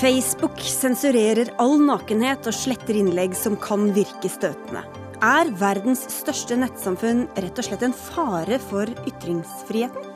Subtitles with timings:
[0.00, 4.80] Facebook sensurerer all nakenhet og sletter innlegg som kan virke støtende.
[5.20, 10.06] Er verdens største nettsamfunn rett og slett en fare for ytringsfriheten?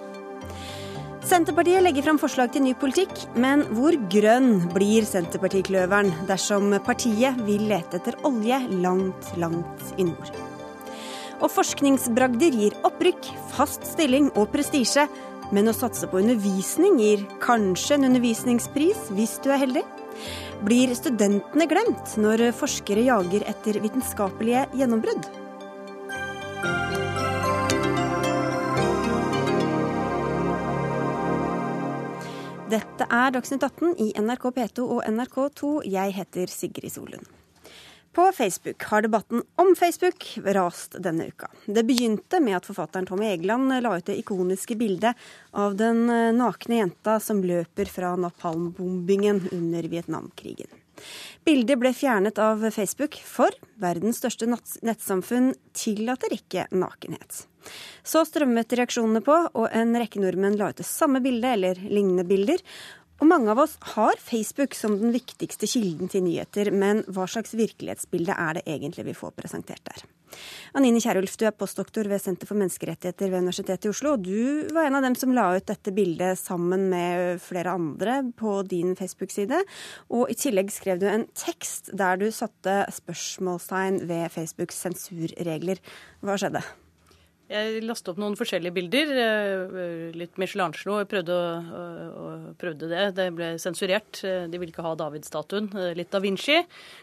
[1.25, 7.69] Senterpartiet legger fram forslag til ny politikk, men hvor grønn blir Senterpartikløveren dersom partiet vil
[7.69, 10.33] lete etter olje langt, langt i nord?
[11.45, 15.05] Og forskningsbragder gir opprykk, fast stilling og prestisje,
[15.53, 19.85] men å satse på undervisning gir kanskje en undervisningspris hvis du er heldig.
[20.65, 25.27] Blir studentene glemt når forskere jager etter vitenskapelige gjennombrudd?
[32.75, 35.75] Dette er Dagsnytt 18 i NRK P2 og NRK2.
[35.93, 37.44] Jeg heter Sigrid Solund.
[38.15, 41.51] På Facebook har debatten om Facebook rast denne uka.
[41.67, 45.19] Det begynte med at forfatteren Tommy Egeland la ut det ikoniske bildet
[45.51, 46.07] av den
[46.39, 50.71] nakne jenta som løper fra napalmbombingen under Vietnamkrigen.
[51.45, 53.51] Bildet ble fjernet av Facebook, for
[53.83, 57.45] verdens største nettsamfunn tillater ikke nakenhet.
[58.07, 62.27] Så strømmet reaksjonene på, og en rekke nordmenn la ut det samme bildet eller lignende
[62.29, 62.63] bilder.
[63.25, 67.55] Og mange av oss har Facebook som den viktigste kilden til nyheter, men hva slags
[67.57, 70.03] virkelighetsbilde er det egentlig vi får presentert der?
[70.77, 74.13] Anine Kierulf, du er postdoktor ved Senter for menneskerettigheter ved Universitetet i Oslo.
[74.19, 78.21] og Du var en av dem som la ut dette bildet sammen med flere andre
[78.37, 79.65] på din Facebook-side.
[80.13, 85.81] Og i tillegg skrev du en tekst der du satte spørsmålstegn ved Facebooks sensurregler.
[86.21, 86.67] Hva skjedde?
[87.45, 89.11] Jeg lastet opp noen forskjellige bilder.
[89.21, 91.03] Eh, litt Michelangelo.
[91.09, 91.37] Prøvde,
[92.61, 93.03] prøvde det.
[93.19, 94.23] Det ble sensurert.
[94.25, 95.69] Eh, de ville ikke ha David-statuen.
[95.77, 96.57] Eh, litt Da Vinci.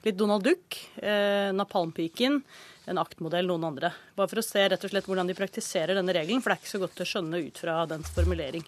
[0.08, 0.80] Litt Donald Duck.
[1.54, 2.42] Napalmpiken.
[2.90, 3.94] En aktmodell, noen andre.
[4.18, 6.64] Bare for å se rett og slett hvordan de praktiserer denne regelen, for det er
[6.64, 8.66] ikke så godt å skjønne ut fra dens formulering.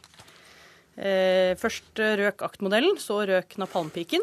[1.58, 4.22] Først røk aktmodellen, så røk napalmpiken.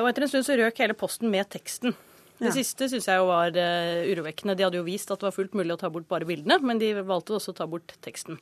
[0.00, 1.92] Og etter en stund så røk hele posten med teksten.
[2.38, 4.56] Det siste syns jeg jo var uh, urovekkende.
[4.58, 6.80] De hadde jo vist at det var fullt mulig å ta bort bare bildene, men
[6.80, 8.38] de valgte også å ta bort teksten.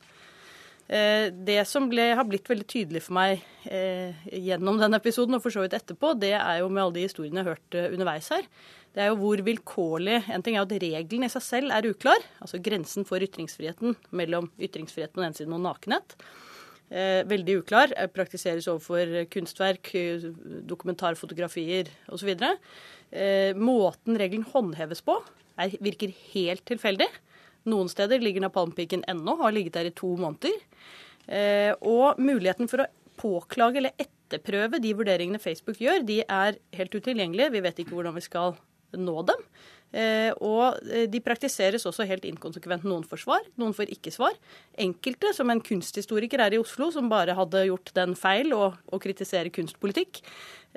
[0.87, 5.43] Uh, det som ble, har blitt veldig tydelig for meg uh, gjennom den episoden, og
[5.43, 8.29] for så vidt etterpå, det er jo med alle de historiene jeg har hørt underveis
[8.35, 8.45] her,
[8.97, 12.23] det er jo hvor vilkårlig En ting er at regelen i seg selv er uklar,
[12.41, 16.15] altså grensen for ytringsfriheten mellom ytringsfrihet på den ene siden og nakenhet.
[16.87, 17.91] Veldig uklar.
[18.15, 19.89] Praktiseres overfor kunstverk,
[20.69, 22.31] dokumentarfotografier osv.
[23.11, 25.15] Eh, måten regelen håndheves på,
[25.59, 27.07] er, virker helt tilfeldig.
[27.67, 30.55] Noen steder ligger napalmpiken ennå, har ligget der i to måneder.
[31.27, 36.95] Eh, og muligheten for å påklage eller etterprøve de vurderingene Facebook gjør, de er helt
[36.95, 37.53] utilgjengelige.
[37.55, 38.55] Vi vet ikke hvordan vi skal
[38.95, 39.47] nå dem.
[39.95, 42.85] Eh, og de praktiseres også helt inkonsekvent.
[42.87, 44.35] Noen får svar, noen får ikke svar.
[44.77, 49.01] Enkelte, som en kunsthistoriker her i Oslo, som bare hadde gjort den feil å, å
[49.01, 50.21] kritisere kunstpolitikk,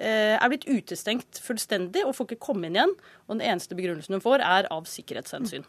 [0.01, 2.97] Eh, er blitt utestengt fullstendig og får ikke komme inn igjen.
[3.29, 5.67] Og den eneste begrunnelsen hun får, er av sikkerhetshensyn.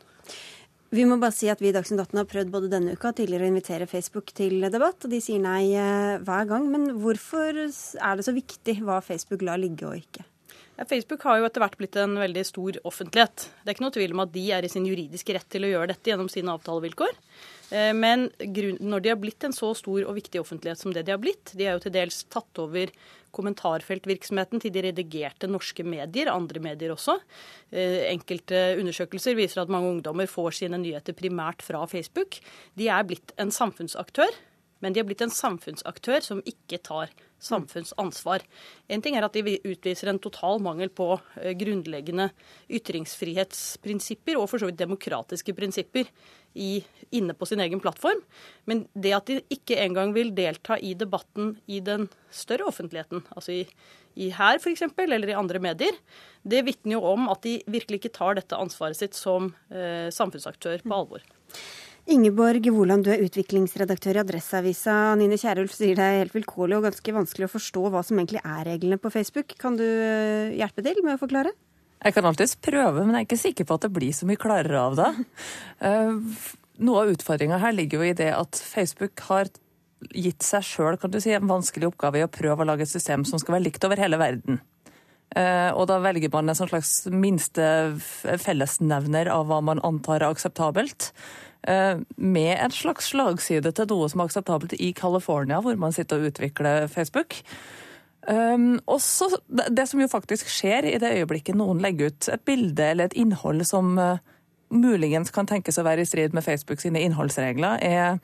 [0.92, 3.20] Vi må bare si at vi i Dagsnytt 18 har prøvd både denne uka og
[3.20, 6.68] tidligere å invitere Facebook til debatt, og de sier nei eh, hver gang.
[6.72, 10.28] Men hvorfor er det så viktig hva Facebook lar ligge og ikke?
[10.90, 13.48] Facebook har jo etter hvert blitt en veldig stor offentlighet.
[13.62, 15.72] Det er ikke noe tvil om at de er i sin juridiske rett til å
[15.72, 17.18] gjøre dette gjennom sine avtalevilkår.
[17.72, 18.30] Eh, men
[18.80, 21.54] når de har blitt en så stor og viktig offentlighet som det de har blitt,
[21.54, 22.92] de er jo til dels tatt over
[23.36, 27.18] kommentarfeltvirksomheten til de redigerte norske medier, andre medier også.
[27.72, 32.42] Eh, enkelte undersøkelser viser at mange ungdommer får sine nyheter primært fra Facebook.
[32.80, 34.34] De er blitt en samfunnsaktør,
[34.82, 38.44] men de har blitt en samfunnsaktør som ikke tar samfunnsansvar.
[38.92, 42.30] En ting er at de utviser en total mangel på eh, grunnleggende
[42.70, 46.10] ytringsfrihetsprinsipper og for så vidt demokratiske prinsipper
[46.54, 46.82] i,
[47.16, 48.22] inne på sin egen plattform.
[48.70, 53.62] Men det at de ikke engang vil delta i debatten i den større offentligheten, altså
[53.62, 53.62] i,
[54.16, 55.96] i her f.eks., eller i andre medier,
[56.44, 60.84] det vitner jo om at de virkelig ikke tar dette ansvaret sitt som eh, samfunnsaktør
[60.84, 61.26] på alvor.
[62.10, 64.96] Ingeborg Woland, du er utviklingsredaktør i Adresseavisa.
[65.20, 68.42] Nine Kierulf sier det er helt vilkårlig og ganske vanskelig å forstå hva som egentlig
[68.42, 69.54] er reglene på Facebook.
[69.62, 71.54] Kan du eh, hjelpe til med å forklare?
[72.02, 74.42] Jeg kan alltids prøve, men jeg er ikke sikker på at det blir så mye
[74.42, 75.12] klarere av det.
[75.82, 76.42] Eh,
[76.82, 79.50] noe av utfordringa her ligger jo i det at Facebook har
[80.14, 83.42] gitt seg sjøl si, en vanskelig oppgave i å prøve å lage et system som
[83.42, 84.60] skal være likt over hele verden.
[85.38, 87.66] Eh, og da velger man en sånn slags minste
[88.44, 91.12] fellesnevner av hva man antar er akseptabelt.
[91.68, 96.18] Eh, med en slags slagside til noe som er akseptabelt i California, hvor man sitter
[96.18, 97.38] og utvikler Facebook.
[98.30, 102.86] Um, også det som jo faktisk skjer i det øyeblikket noen legger ut et bilde
[102.86, 104.20] eller et innhold som uh,
[104.70, 108.20] muligens kan tenkes å være i strid med Facebook sine innholdsregler, er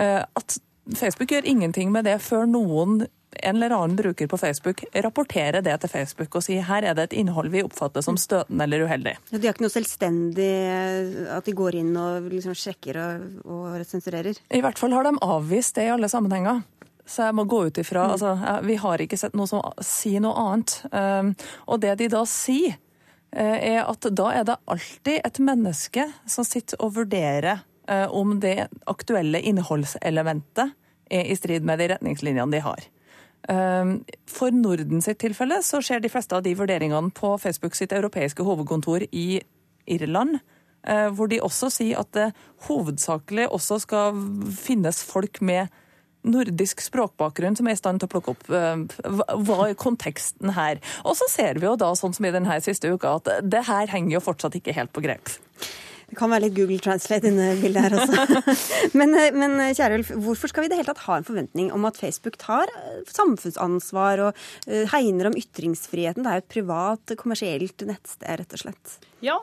[0.00, 0.56] uh, at
[0.96, 5.74] Facebook gjør ingenting med det før noen en eller annen bruker på Facebook rapportere det
[5.82, 9.16] til Facebook og si her er det et innhold vi oppfatter som støtende eller uheldig.
[9.30, 10.52] Ja, de har ikke noe selvstendig
[11.34, 14.38] at de går inn og liksom sjekker og, og sensurerer?
[14.50, 16.62] I hvert fall har de avvist det i alle sammenhenger.
[17.06, 18.32] Så jeg må gå ut ifra altså,
[18.66, 20.80] Vi har ikke sett noe som sier noe annet.
[20.90, 21.30] Um,
[21.70, 22.80] og det de da sier,
[23.36, 27.66] er at da er det alltid et menneske som sitter og vurderer
[28.08, 30.72] om det aktuelle innholdselementet
[31.10, 32.86] er i strid med de retningslinjene de har.
[33.48, 37.94] Ehm, for Norden sitt tilfelle så skjer de fleste av de vurderingene på Facebook sitt
[37.94, 39.40] europeiske hovedkontor i
[39.86, 40.40] Irland.
[40.86, 42.28] Eh, hvor de også sier at det
[42.68, 44.20] hovedsakelig også skal
[44.54, 45.72] finnes folk med
[46.26, 48.84] nordisk språkbakgrunn som er i stand til å plukke opp eh,
[49.46, 50.82] hva er konteksten her.
[51.06, 53.90] Og så ser vi jo da, sånn som i denne siste uka, at det her
[53.90, 55.30] henger jo fortsatt ikke helt på grep.
[56.06, 58.54] Det kan være litt Google Translate inne i bildet her også.
[58.98, 61.26] men, eh, men eh, kjære Ulf, hvorfor skal vi i det hele tatt ha en
[61.26, 64.44] forventning om at Facebook tar eh, samfunnsansvar og
[64.92, 66.22] hegner om ytringsfriheten?
[66.22, 68.96] Det er jo et privat, kommersielt nettsted, rett og slett.
[69.24, 69.38] Ja,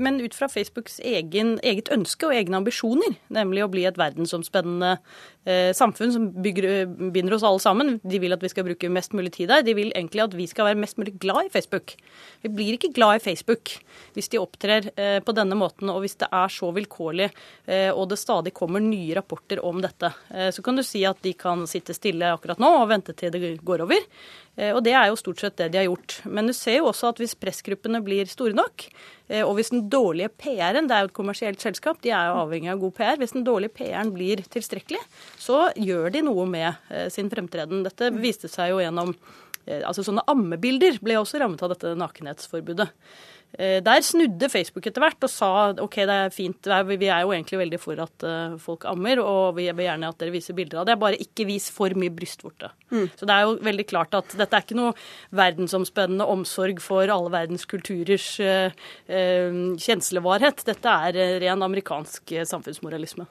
[0.00, 4.94] men ut fra Facebooks egen, eget ønske og egne ambisjoner, nemlig å bli et verdensomspennende
[5.76, 7.92] samfunn som bygger, binder oss alle sammen.
[8.00, 9.64] De vil at vi skal bruke mest mulig tid der.
[9.64, 11.94] De vil egentlig at vi skal være mest mulig glad i Facebook.
[12.40, 13.74] Vi blir ikke glad i Facebook
[14.16, 14.90] hvis de opptrer
[15.24, 19.16] på denne måten, og hvis det er så vilkårlig eh, og det stadig kommer nye
[19.18, 22.70] rapporter om dette, eh, så kan du si at de kan sitte stille akkurat nå
[22.80, 24.06] og vente til det går over.
[24.58, 26.20] Eh, og det er jo stort sett det de har gjort.
[26.26, 28.86] Men du ser jo også at hvis pressgruppene blir store nok,
[29.46, 32.72] og hvis den dårlige PR-en, det er jo et kommersielt selskap, de er jo avhengig
[32.72, 34.98] av god PR, hvis den dårlige PR-en blir tilstrekkelig,
[35.38, 37.84] så gjør de noe med sin fremtreden.
[37.86, 39.14] Dette viste seg jo gjennom
[39.70, 42.88] Altså Sånne ammebilder ble også rammet av dette nakenhetsforbudet.
[43.58, 45.50] Eh, der snudde Facebook etter hvert og sa
[45.82, 49.56] OK, det er fint, vi er jo egentlig veldig for at eh, folk ammer, og
[49.58, 52.70] vi vil gjerne at dere viser bilder av det, bare ikke vis for mye brystvorte.
[52.94, 53.08] Mm.
[53.18, 54.94] Så det er jo veldig klart at dette er ikke noe
[55.34, 58.70] verdensomspennende omsorg for alle verdens kulturers uh,
[59.10, 60.64] uh, kjenslevarhet.
[60.66, 63.26] Dette er ren amerikansk samfunnsmoralisme.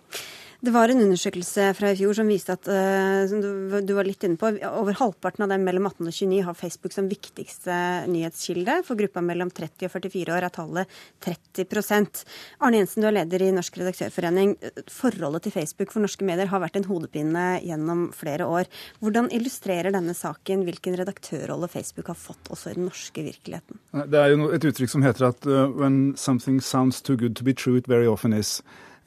[0.59, 4.25] Det var en undersøkelse fra i fjor som viste at eh, som du var litt
[4.27, 7.77] inne på, over halvparten av dem mellom 18 og 29 har Facebook som viktigste
[8.11, 8.81] nyhetskilde.
[8.83, 12.25] For gruppa mellom 30 og 44 år er tallet 30%
[12.59, 14.57] Arne Jensen, du er leder i Norsk redaktørforening.
[14.91, 18.67] Forholdet til Facebook for norske medier har vært en hodepine gjennom flere år.
[18.99, 23.79] Hvordan illustrerer denne saken hvilken redaktørrolle Facebook har fått også i den norske virkeligheten?
[24.11, 27.47] Det er jo et uttrykk som heter at uh, when something sounds too good to
[27.47, 28.59] be true, it very often is.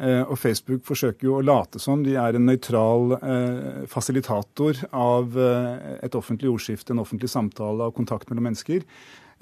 [0.03, 5.37] Eh, og Facebook forsøker jo å late som de er en nøytral eh, fasilitator av
[5.39, 8.87] eh, et offentlig ordskifte, en offentlig samtale av kontakt mellom mennesker.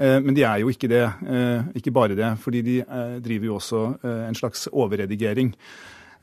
[0.01, 1.03] Men de er jo ikke det.
[1.77, 2.77] Ikke bare det, fordi de
[3.21, 5.51] driver jo også en slags overredigering.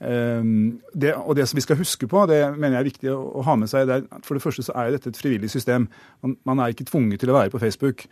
[0.01, 3.54] Det, og det som vi skal huske på, det mener jeg er viktig å ha
[3.62, 5.86] med seg, det er, for det første så er dette et frivillig system.
[6.25, 8.07] Man er ikke tvunget til å være på Facebook.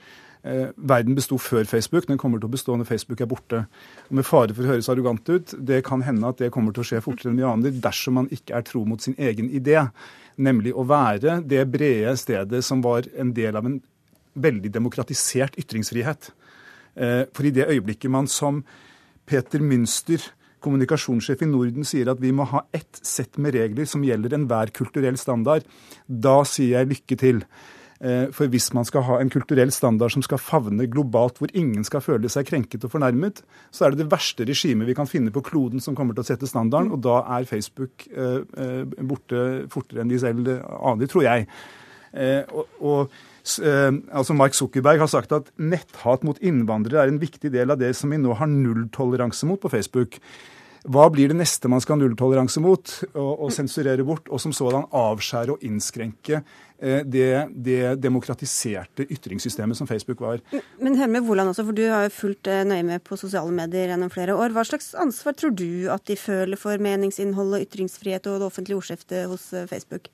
[0.45, 3.63] Eh, verden besto før Facebook, den kommer til å bestå når Facebook er borte.
[4.09, 6.83] Og Med fare for å høres arrogant ut, det kan hende at det kommer til
[6.83, 9.79] å skje fortere enn vi aner dersom man ikke er tro mot sin egen idé,
[10.37, 13.79] nemlig å være det brede stedet som var en del av en
[14.35, 16.29] veldig demokratisert ytringsfrihet.
[16.95, 18.61] Eh, for i det øyeblikket man som
[19.25, 20.21] Peter Münster,
[20.61, 24.69] kommunikasjonssjef i Norden, sier at vi må ha ett sett med regler som gjelder enhver
[24.69, 25.65] kulturell standard,
[26.05, 27.41] da sier jeg lykke til.
[28.05, 31.85] Eh, for hvis man skal ha en kulturell standard som skal favne globalt, hvor ingen
[31.87, 33.41] skal føle seg krenket og fornærmet,
[33.73, 36.27] så er det det verste regimet vi kan finne på kloden som kommer til å
[36.27, 36.91] sette standarden.
[36.93, 41.49] Og da er Facebook eh, eh, borte fortere enn de selv aner, tror jeg.
[42.15, 43.15] Og, og
[44.15, 47.89] altså Mark Zuckerberg har sagt at netthat mot innvandrere er en viktig del av det
[47.99, 50.15] som vi nå har nulltoleranse mot på Facebook.
[50.85, 54.53] Hva blir det neste man skal ha nulltoleranse mot og, og sensurere bort, og som
[54.53, 57.29] sådan avskjære og innskrenke eh, det,
[57.65, 60.43] det, demokratiserte ytringssystemet som Facebook var.
[60.77, 63.53] Men hør med Woland også, for du har jo fulgt eh, nøye med på sosiale
[63.55, 64.53] medier gjennom flere år.
[64.53, 68.77] Hva slags ansvar tror du at de føler for meningsinnhold og ytringsfrihet og det offentlige
[68.77, 70.11] ordskiftet hos eh, Facebook?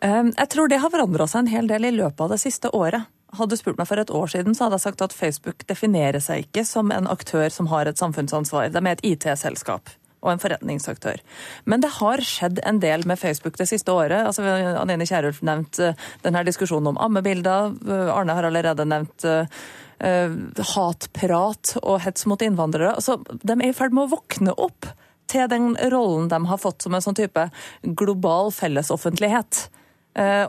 [0.00, 3.08] Jeg tror det har forandra seg en hel del i løpet av det siste året.
[3.36, 6.24] Hadde du spurt meg for et år siden, så hadde jeg sagt at Facebook definerer
[6.24, 8.72] seg ikke som en aktør som har et samfunnsansvar.
[8.72, 11.20] De er et IT-selskap og en forretningsaktør.
[11.64, 14.20] Men det har skjedd en del med Facebook det siste året.
[14.26, 14.44] Altså,
[14.80, 17.74] Anine Kierulf nevnte eh, denne diskusjonen om ammebilder.
[17.88, 19.46] Eh, Arne har allerede nevnt uh,
[20.74, 22.94] hatprat og hets mot innvandrere.
[22.96, 24.88] Altså, de er i ferd med å våkne opp
[25.30, 27.44] til den rollen de har fått som en sånn type
[27.84, 29.68] global fellesoffentlighet.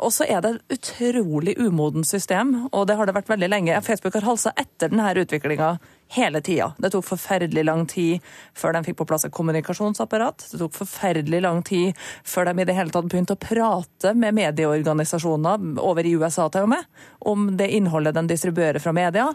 [0.01, 3.83] Og så er det et utrolig umodent system, og det har det vært veldig lenge.
[3.85, 5.75] Facebook har halsa etter denne utviklinga
[6.15, 6.71] hele tida.
[6.77, 10.47] Det tok forferdelig lang tid før de fikk på plass et kommunikasjonsapparat.
[10.51, 14.35] Det tok forferdelig lang tid før de i det hele tatt begynte å prate med
[14.35, 16.87] medieorganisasjoner, over i USA til og med,
[17.27, 19.29] om det innholdet de distribuerer fra media.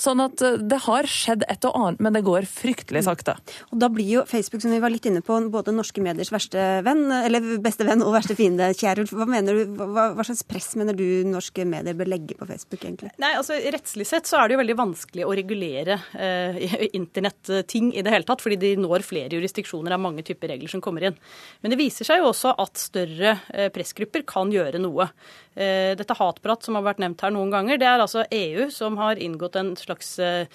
[0.00, 3.34] Sånn at eh, det har skjedd et og annet, men det går fryktelig sakte.
[3.70, 6.66] Og da blir jo Facebook, som vi var litt inne på, både norske mediers verste
[6.86, 8.70] venn, eller beste venn og verste fiende.
[8.76, 12.48] Kjærulf, hva, mener du, hva, hva slags press mener du norske medier bør legge på
[12.48, 13.12] Facebook, egentlig?
[13.20, 15.98] Nei, altså Rettslig sett så er det jo veldig vanskelig å regulere
[17.00, 20.82] internetting i det hele tatt, fordi de når flere jurisdiksjoner av mange typer regler som
[20.84, 21.18] kommer inn.
[21.62, 25.08] Men det viser seg jo også at større eh, pressgrupper kan gjøre noe.
[25.54, 28.98] Eh, dette hatprat som har vært nevnt her noen ganger, det er altså EU som
[29.00, 30.46] har inngått en slags, eh,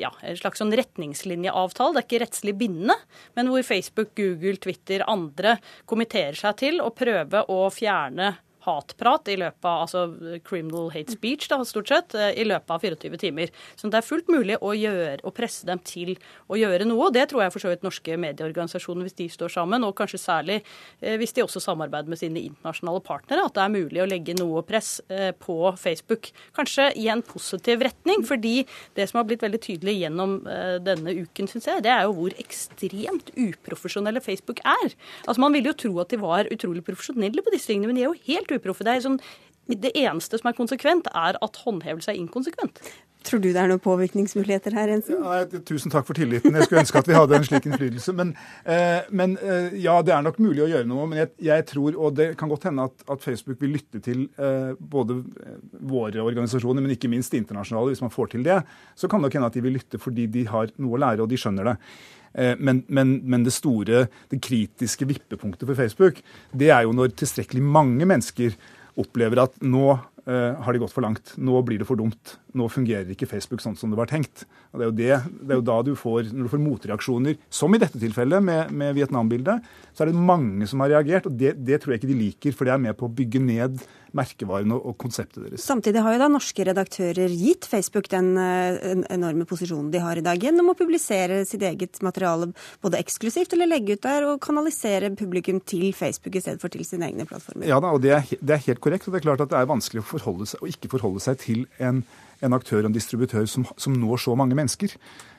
[0.00, 1.96] ja, en slags sånn retningslinjeavtale.
[1.96, 2.98] Det er ikke rettslig bindende,
[3.38, 8.34] men hvor Facebook, Google, Twitter, andre kommenterer seg til å prøve å fjerne
[8.66, 12.82] hatprat i løpet av altså criminal hate speech da, stort sett, eh, i løpet av
[12.82, 13.52] 24 timer.
[13.78, 16.14] Så det er fullt mulig å, gjøre, å presse dem til
[16.50, 17.08] å gjøre noe.
[17.08, 20.22] og Det tror jeg for så vidt norske medieorganisasjoner, hvis de står sammen, og kanskje
[20.22, 20.58] særlig
[21.00, 24.36] eh, hvis de også samarbeider med sine internasjonale partnere, at det er mulig å legge
[24.38, 26.30] noe press eh, på Facebook.
[26.56, 28.56] Kanskje i en positiv retning, fordi
[28.98, 30.38] det som har blitt veldig tydelig gjennom
[30.82, 34.94] denne uken, syns jeg, det er jo hvor ekstremt uprofesjonelle Facebook er.
[35.26, 38.04] Altså Man ville jo tro at de var utrolig profesjonelle på disse tingene, men de
[38.04, 38.86] er jo helt uproffe.
[38.86, 39.20] Det, sånn,
[39.72, 42.82] det eneste som er konsekvent, er at håndhevelse er inkonsekvent.
[43.26, 45.18] Tror du det er noen påvirkningsmuligheter her, Ensen?
[45.18, 46.54] Ja, tusen takk for tilliten.
[46.54, 48.14] Jeg skulle ønske at vi hadde en slik innflytelse.
[48.14, 48.32] Men,
[48.70, 51.08] eh, men eh, ja, det er nok mulig å gjøre noe.
[51.10, 54.28] Men jeg, jeg, tror, og det kan godt hende at, at Facebook vil lytte til
[54.38, 55.56] eh, både eh,
[55.90, 58.60] våre organisasjoner, men ikke minst internasjonale, hvis man får til det.
[58.94, 61.26] Så kan det nok hende at de vil lytte fordi de har noe å lære,
[61.26, 61.76] og de skjønner det.
[62.36, 66.20] Eh, men, men, men, det store, det kritiske vippepunktet for Facebook,
[66.52, 68.56] det er jo når tilstrekkelig mange mennesker
[68.96, 69.88] opplever at nå
[70.26, 71.34] uh, har de gått for langt.
[71.36, 72.36] Nå blir det for dumt.
[72.56, 74.46] Nå fungerer ikke Facebook sånn som det var tenkt.
[74.72, 75.10] Og Det er jo, det,
[75.42, 78.72] det er jo da du får, når du får motreaksjoner, som i dette tilfellet med,
[78.72, 81.28] med Vietnam-bildet, så er det mange som har reagert.
[81.28, 83.44] og det, det tror jeg ikke de liker, for det er med på å bygge
[83.44, 83.84] ned
[84.16, 85.64] merkevaren og, og, konseptet deres.
[85.66, 90.24] Samtidig har jo da norske redaktører gitt Facebook den uh, enorme posisjonen de har i
[90.24, 92.50] dag, gjennom å publisere sitt eget materiale
[92.84, 96.86] både eksklusivt eller legge ut der, og kanalisere publikum til Facebook i stedet for til
[96.88, 97.68] sine egne plattformer.
[97.68, 99.08] Ja da, og det er, det er helt korrekt.
[99.08, 101.40] og det er klart at det er vanskelig å forholde seg, å ikke forholde seg
[101.42, 102.02] til en,
[102.44, 104.96] en aktør og en distributør som, som når så mange mennesker.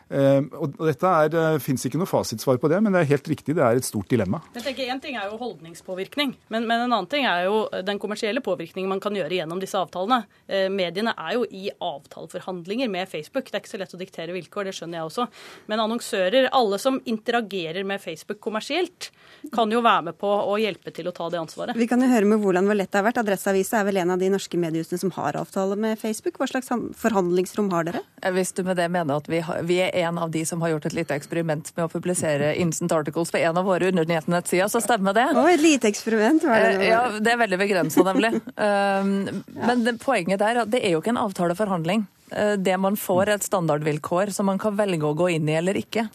[0.07, 3.09] Uh, og dette er, det eh, fins ikke noe fasitsvar på det, men det er
[3.09, 4.39] helt riktig, det er et stort dilemma.
[4.55, 7.99] Jeg tenker Én ting er jo holdningspåvirkning, men, men, en annen ting er jo den
[7.99, 10.21] kommersielle påvirkningen man kan gjøre gjennom disse avtalene.
[10.47, 13.49] Uh, mediene er jo i avtaleforhandlinger med Facebook.
[13.49, 15.27] Det er ikke så lett å diktere vilkår, det skjønner jeg også.
[15.67, 19.11] Men annonsører, alle som interagerer med Facebook kommersielt,
[19.51, 21.75] kan jo være med på å hjelpe til å ta det ansvaret.
[21.77, 23.19] Vi kan jo høre med hvordan hvor lett det har vært.
[23.21, 26.39] Adresseavisa er vel en av de norske mediehusene som har avtale med Facebook.
[26.39, 26.71] Hva slags
[27.01, 28.03] forhandlingsrom har dere?
[28.33, 30.73] Hvis du med det mener at vi, har, vi er en av de som har
[30.73, 34.81] gjort et lite eksperiment med å publisere instant articles på en av våre undernettsider, så
[34.83, 35.27] stemmer det.
[35.33, 36.75] Å, et lite eksperiment, var det?
[36.77, 38.35] Eh, ja, det er veldig begrensa, nemlig.
[38.57, 42.05] Um, men poenget der er at det er jo ikke en avtaleforhandling.
[42.31, 45.57] Eh, det man får, er et standardvilkår som man kan velge å gå inn i
[45.59, 46.07] eller ikke.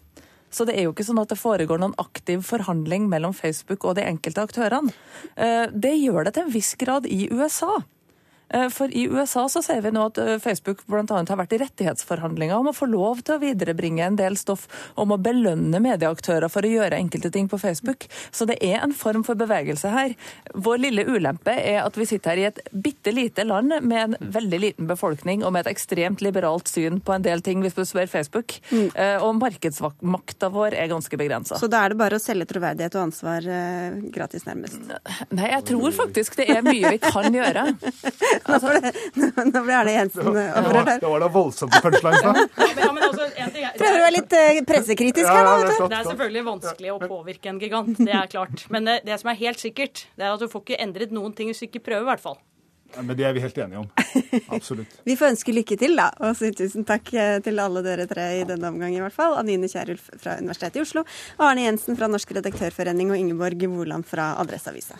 [0.53, 3.97] Så det er jo ikke sånn at det foregår noen aktiv forhandling mellom Facebook og
[3.97, 4.93] de enkelte aktørene.
[5.33, 7.79] Eh, det gjør det til en viss grad i USA.
[8.53, 11.03] Eh, for i USA så ser vi nå at eh, Facebook bl.a.
[11.09, 14.67] har vært i rettighetsforhandlinger om å få lov til å viderebringe en del stoff
[14.99, 18.05] om å belønne medieaktører for å gjøre enkelte ting på Facebook.
[18.31, 20.13] Så det er en form for bevegelse her.
[20.53, 24.31] Vår lille ulempe er at vi sitter her i et bitte lite land med en
[24.37, 27.83] veldig liten befolkning og med et ekstremt liberalt syn på en del ting, hvis du
[27.87, 28.59] spør Facebook.
[28.69, 28.89] Mm.
[28.93, 31.57] Eh, og markedsmakta vår er ganske begrensa.
[31.57, 33.49] Så da er det bare å selge troverdighet og ansvar
[34.13, 34.77] gratis, nærmest?
[35.33, 37.65] Nei, jeg tror faktisk det er mye vi kan gjøre.
[38.43, 38.73] Altså,
[39.51, 41.01] nå ble Arne Jensen opprørt her.
[41.01, 42.45] Det var da voldsomt punchlines, da.
[42.83, 43.29] Ja, men altså,
[43.77, 45.57] Prøver å være litt uh, pressekritisk her, da.
[45.63, 48.65] Det, det er selvfølgelig vanskelig å påvirke en gigant, det er klart.
[48.73, 51.35] Men det, det som er helt sikkert, det er at du får ikke endret noen
[51.37, 52.41] ting hvis du ikke prøver, i hvert fall.
[53.01, 53.87] Men det er vi helt enige om.
[54.53, 54.99] Absolutt.
[55.07, 56.09] vi får ønske lykke til, da.
[56.23, 59.37] Og si tusen takk eh, til alle dere tre i denne omgang, i hvert fall.
[59.39, 61.05] Anine Kierulf fra Universitetet i Oslo,
[61.41, 64.99] Arne Jensen fra Norsk redaktørforening og Ingeborg Woland fra Adresseavisa.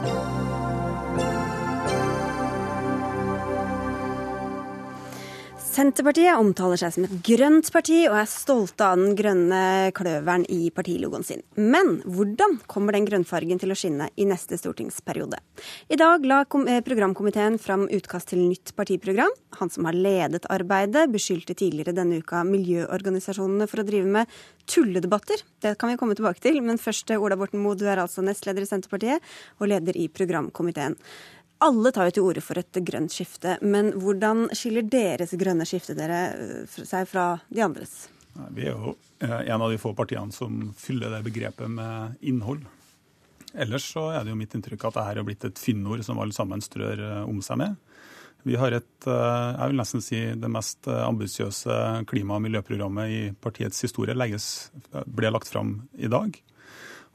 [5.71, 9.61] Senterpartiet omtaler seg som et grønt parti og er stolte av den grønne
[9.95, 11.45] kløveren i partilogoen sin.
[11.55, 15.39] Men hvordan kommer den grønnfargen til å skinne i neste stortingsperiode?
[15.87, 19.31] I dag la eh, programkomiteen fram utkast til nytt partiprogram.
[19.61, 25.39] Han som har ledet arbeidet, beskyldte tidligere denne uka miljøorganisasjonene for å drive med tulledebatter.
[25.63, 28.67] Det kan vi komme tilbake til, men først Ola Borten Moe, du er altså nestleder
[28.67, 29.23] i Senterpartiet
[29.61, 30.99] og leder i programkomiteen.
[31.61, 35.93] Alle tar jo til orde for et grønt skifte, men hvordan skiller deres grønne skifte
[35.97, 38.07] dere eh, seg fra de andres?
[38.55, 42.65] Vi er jo eh, en av de få partiene som fyller det begrepet med innhold.
[43.53, 46.33] Ellers så er det jo mitt inntrykk at dette er blitt et fyndord som alle
[46.33, 47.77] sammen strør eh, om seg med.
[48.41, 51.75] Vi har et, jeg vil nesten si det mest ambisiøse
[52.09, 54.71] klima- og miljøprogrammet i partiets historie legges,
[55.05, 56.39] ble lagt fram i dag.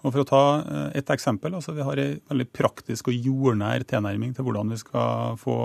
[0.06, 1.56] Og For å ta eh, et eksempel.
[1.58, 5.56] altså Vi har en veldig praktisk og jordnær tilnærming til hvordan vi skal få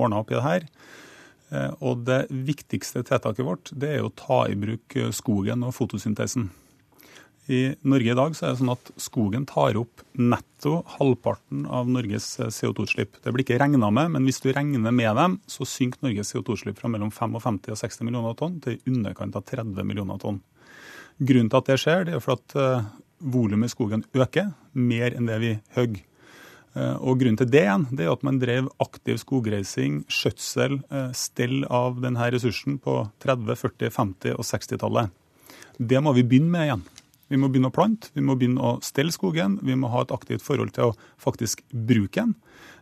[0.00, 0.66] ordna opp i det her.
[1.52, 5.76] Eh, og Det viktigste tiltaket vårt det er å ta i bruk eh, skogen og
[5.76, 6.48] fotosyntesen.
[7.50, 11.90] I Norge i dag så er det sånn at skogen tar opp netto halvparten av
[11.90, 13.18] Norges CO2-utslipp.
[13.18, 16.78] Det blir ikke regna med, men hvis du regner med dem, så synker Norges CO2-utslipp
[16.78, 20.38] fra mellom 55 og 60 millioner tonn til i underkant av 30 millioner tonn.
[21.18, 22.54] Grunnen til at det skjer, det er for at
[23.22, 26.02] volumet i skogen øker mer enn det vi hogger.
[26.72, 31.10] Eh, og Grunnen til det igjen, det er at man drev aktiv skogreising, skjøtsel, eh,
[31.16, 35.12] stell av denne ressursen på 30-, 40-, 50- og 60-tallet.
[35.78, 36.86] Det må vi begynne med igjen.
[37.32, 40.12] Vi må begynne å plante, vi må begynne å stelle skogen, vi må ha et
[40.12, 42.34] aktivt forhold til å faktisk bruke den.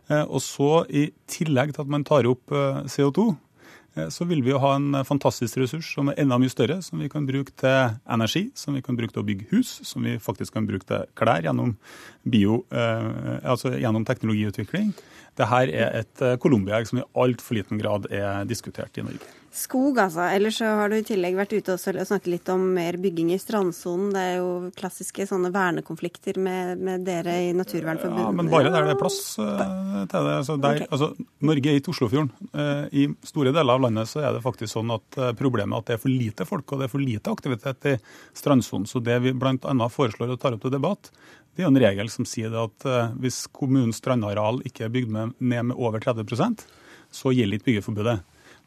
[0.09, 3.50] Eh, og så i tillegg til at man tar opp CO2, Eh,
[3.91, 7.09] så vil vi jo ha en fantastisk ressurs som er enda mye større, som vi
[7.11, 10.55] kan bruke til energi, som vi kan bruke til å bygge hus, som vi faktisk
[10.55, 11.75] kan bruke til klær gjennom,
[12.23, 14.93] bio, eh, altså gjennom teknologiutvikling.
[15.35, 19.40] Dette er et eh, Colombia-egg som i altfor liten grad er diskutert i Norge.
[19.51, 20.21] Skog, altså.
[20.31, 23.39] Ellers så har du i tillegg vært ute og snakket litt om mer bygging i
[23.39, 24.13] strandsonen.
[24.15, 28.23] Det er jo klassiske sånne vernekonflikter med, med dere i Naturvernforbundet.
[28.23, 30.37] Ja, men bare der det er plass uh, til det.
[30.47, 30.87] Så der, okay.
[30.87, 31.11] altså,
[31.51, 32.31] Norge er ikke Oslofjorden.
[32.55, 35.83] Uh, I store deler av landet så er det faktisk sånn at uh, problemet er
[35.83, 37.97] at det er for lite folk og det er for lite aktivitet i
[38.39, 38.87] strandsonen.
[38.87, 39.91] Så det vi bl.a.
[39.91, 41.11] foreslår og tar opp til debatt,
[41.51, 42.85] det er jo en regel som sier at
[43.19, 46.63] hvis kommunens strandareal ikke er bygd ned med over 30%
[47.11, 48.21] så gjelder ikke byggeforbudet.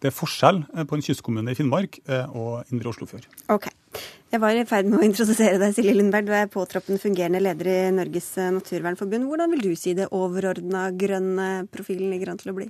[0.05, 3.25] Det er forskjell eh, på en kystkommune i Finnmark eh, og Indre Oslofjord.
[3.49, 3.71] Ok.
[4.35, 6.27] Jeg var i ferd med å introdusere deg, Silje Lundberg.
[6.29, 9.25] Du er påtroppende fungerende leder i Norges naturvernforbund.
[9.31, 12.69] Hvordan vil du si det overordna grønne profilen ligger an til å bli?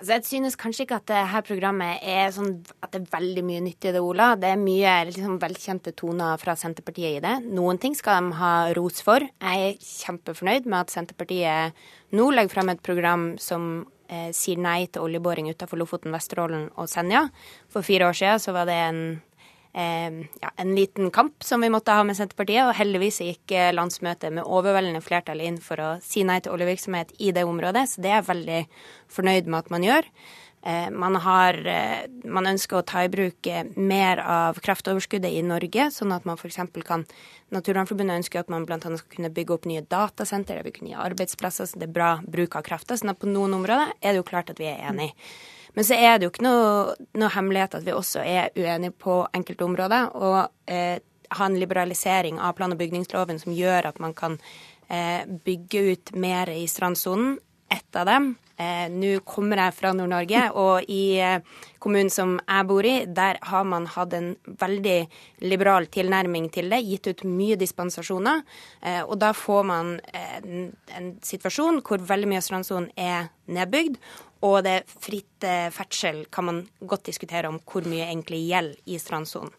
[0.00, 3.62] Altså, jeg synes kanskje ikke at dette programmet er sånn at det er veldig mye
[3.68, 4.32] nyttig i det, Ola.
[4.34, 7.36] Det er mye liksom, velkjente toner fra Senterpartiet i det.
[7.54, 9.22] Noen ting skal de ha ros for.
[9.22, 11.86] Jeg er kjempefornøyd med at Senterpartiet
[12.18, 13.84] nå legger frem et program som
[14.36, 17.26] sier nei til oljeboring utenfor Lofoten, Vesterålen og Senja.
[17.72, 19.00] For fire år siden så var det en,
[19.74, 23.72] eh, ja, en liten kamp som vi måtte ha med Senterpartiet, og heldigvis gikk eh,
[23.72, 28.04] landsmøtet med overveldende flertall inn for å si nei til oljevirksomhet i det området, så
[28.04, 28.62] det er jeg veldig
[29.12, 30.12] fornøyd med at man gjør.
[30.62, 35.40] Eh, man, har, eh, man, ønsker å ta i bruk eh, mer av kraftoverskuddet i
[35.42, 36.60] Norge, sånn at man f.eks.
[36.86, 37.02] kan
[37.52, 38.78] Naturvernforbundet ønsker at man bl.a.
[38.78, 42.12] skal kunne bygge opp nye datasenter, det vil kunne gi arbeidsplasser, så det er bra
[42.22, 42.94] bruk av krafta.
[42.96, 45.18] sånn at på noen områder er det jo klart at vi er enige.
[45.74, 49.18] Men så er det jo ikke noe, noe hemmelighet at vi også er uenige på
[49.34, 50.10] enkelte områder.
[50.14, 51.00] Og eh,
[51.32, 54.38] ha en liberalisering av plan- og bygningsloven som gjør at man kan
[54.88, 57.38] eh, bygge ut mer i strandsonen.
[57.72, 58.34] Ett av dem
[58.92, 61.40] Nå kommer jeg fra Nord-Norge, og i eh,
[61.82, 64.98] kommunen som jeg bor i, der har man hatt en veldig
[65.46, 68.42] liberal tilnærming til det, gitt ut mye dispensasjoner.
[68.82, 73.96] Eh, og da får man en, en situasjon hvor veldig mye av strandsonen er nedbygd,
[74.42, 78.98] og det er fritt ferdsel kan man godt diskutere om hvor mye egentlig gjelder i
[78.98, 79.52] strandsonen.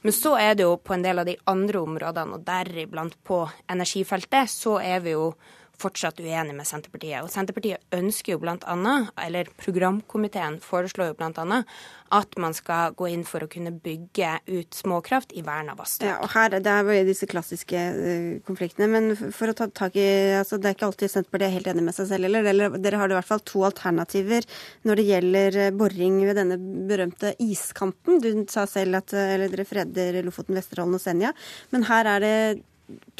[0.00, 3.42] Men så er det jo på en del av de andre områdene, og deriblant på
[3.68, 5.34] energifeltet, så er vi jo
[5.80, 7.24] fortsatt uenig med Senterpartiet.
[7.24, 11.64] Og Senterpartiet ønsker jo annet, eller programkomiteen foreslår jo annet,
[12.10, 16.10] at man skal gå inn for å kunne bygge ut småkraft i verna vassdrag.
[16.10, 18.88] Ja, og her, Det er disse klassiske uh, konfliktene.
[18.90, 21.86] Men for å ta tak i altså Det er ikke alltid Senterpartiet er helt enig
[21.86, 22.48] med seg selv heller.
[22.50, 24.46] Eller, dere har i hvert fall to alternativer
[24.88, 26.58] når det gjelder eh, boring ved denne
[26.90, 28.18] berømte iskanten.
[28.22, 31.32] Du sa selv at eh, eller dere freder Lofoten, Vesterålen og Senja.
[31.70, 32.36] Men her er det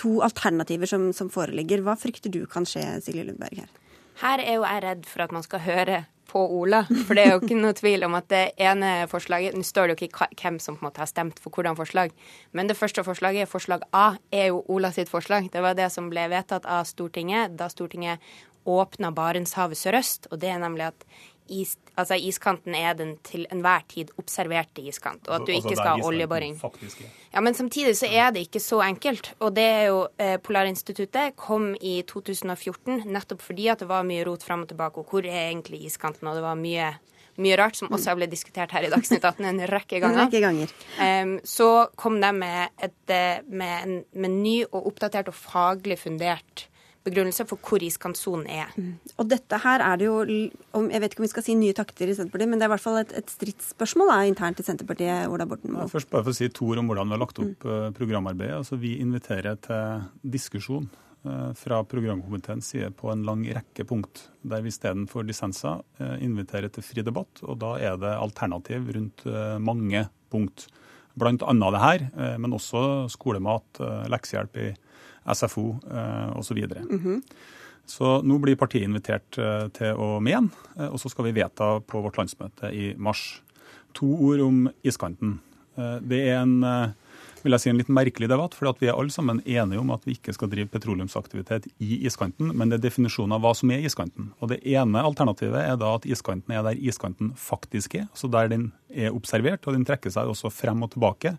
[0.00, 1.84] to alternativer som, som, foreligger.
[1.86, 3.62] Hva frykter du kan skje, Silje Lundberg?
[3.62, 3.76] Her
[4.20, 6.84] Her er jo jeg redd for at man skal høre på Ola.
[7.06, 9.96] For det er jo ikke noe tvil om at det ene forslaget Nå står det
[9.96, 12.14] jo ikke hvem som på en måte har stemt for hvordan forslag,
[12.52, 15.50] men det første forslaget, forslag A, er jo Ola sitt forslag.
[15.52, 18.22] Det var det som ble vedtatt av Stortinget da Stortinget
[18.68, 20.28] åpna Barentshavet sørøst.
[20.30, 21.06] Og det er nemlig at
[21.50, 25.76] is, altså iskanten er den til enhver tid observerte iskant, og at du Altså, ikke
[25.76, 26.56] skal ha oljeboring.
[27.34, 29.32] Ja, Men samtidig så er det ikke så enkelt.
[29.40, 34.24] Og det er jo eh, Polarinstituttet kom i 2014 nettopp fordi at det var mye
[34.26, 35.02] rot fram og tilbake.
[35.02, 36.28] Og hvor er egentlig iskanten?
[36.30, 36.92] Og det var mye,
[37.40, 40.24] mye rart som også har blitt diskutert her i Dagsnytt 18 en rekke En ganger.
[40.24, 40.74] rekke ganger.
[40.98, 45.98] Um, så kom de med, et, eh, med, en, med ny og oppdatert og faglig
[45.98, 46.66] fundert
[47.06, 48.72] begrunnelse for hvor iskantsonen er.
[49.16, 52.10] Og dette her er det jo Jeg vet ikke om vi skal si nye takter
[52.10, 55.28] i Senterpartiet, men det er i hvert fall et, et stridsspørsmål da, internt i Senterpartiet.
[55.32, 55.90] Ola Borten Ja, Moe.
[55.92, 57.94] Først bare for å si to ord om hvordan vi har lagt opp mm.
[57.96, 58.58] programarbeidet.
[58.60, 60.04] Altså, vi inviterer til
[60.36, 60.90] diskusjon
[61.24, 66.72] eh, fra programkomiteens side på en lang rekke punkt, der vi istedenfor dissenser eh, inviterer
[66.74, 67.42] til fri debatt.
[67.46, 70.68] Og da er det alternativ rundt eh, mange punkt.
[71.18, 74.68] Blant annet det her, eh, men også skolemat, eh, leksehjelp i
[75.26, 76.60] SFO eh, osv.
[77.90, 81.80] Så nå blir partiet invitert eh, til å mene, eh, og så skal vi vedta
[81.82, 83.40] på vårt landsmøte i mars.
[83.98, 85.38] To ord om iskanten.
[85.76, 86.60] Eh, Det er en,
[87.42, 90.04] vil jeg si, en litt merkelig debatt, for vi er alle sammen enige om at
[90.06, 93.82] vi ikke skal drive petroleumsaktivitet i iskanten, men det er definisjonen av hva som er
[93.88, 94.30] iskanten.
[94.38, 98.52] Og Det ene alternativet er da at iskanten er der iskanten faktisk er, altså der
[98.52, 101.34] den er observert, og den trekker seg også frem og tilbake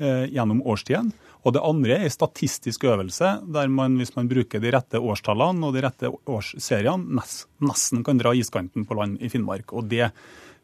[0.00, 1.12] gjennom årstiden.
[1.44, 5.68] Og det andre er en statistisk øvelse, der man hvis man bruker de rette årstallene
[5.68, 7.24] og de rette årsseriene,
[7.64, 9.72] nesten kan dra iskanten på land i Finnmark.
[9.72, 10.10] Og det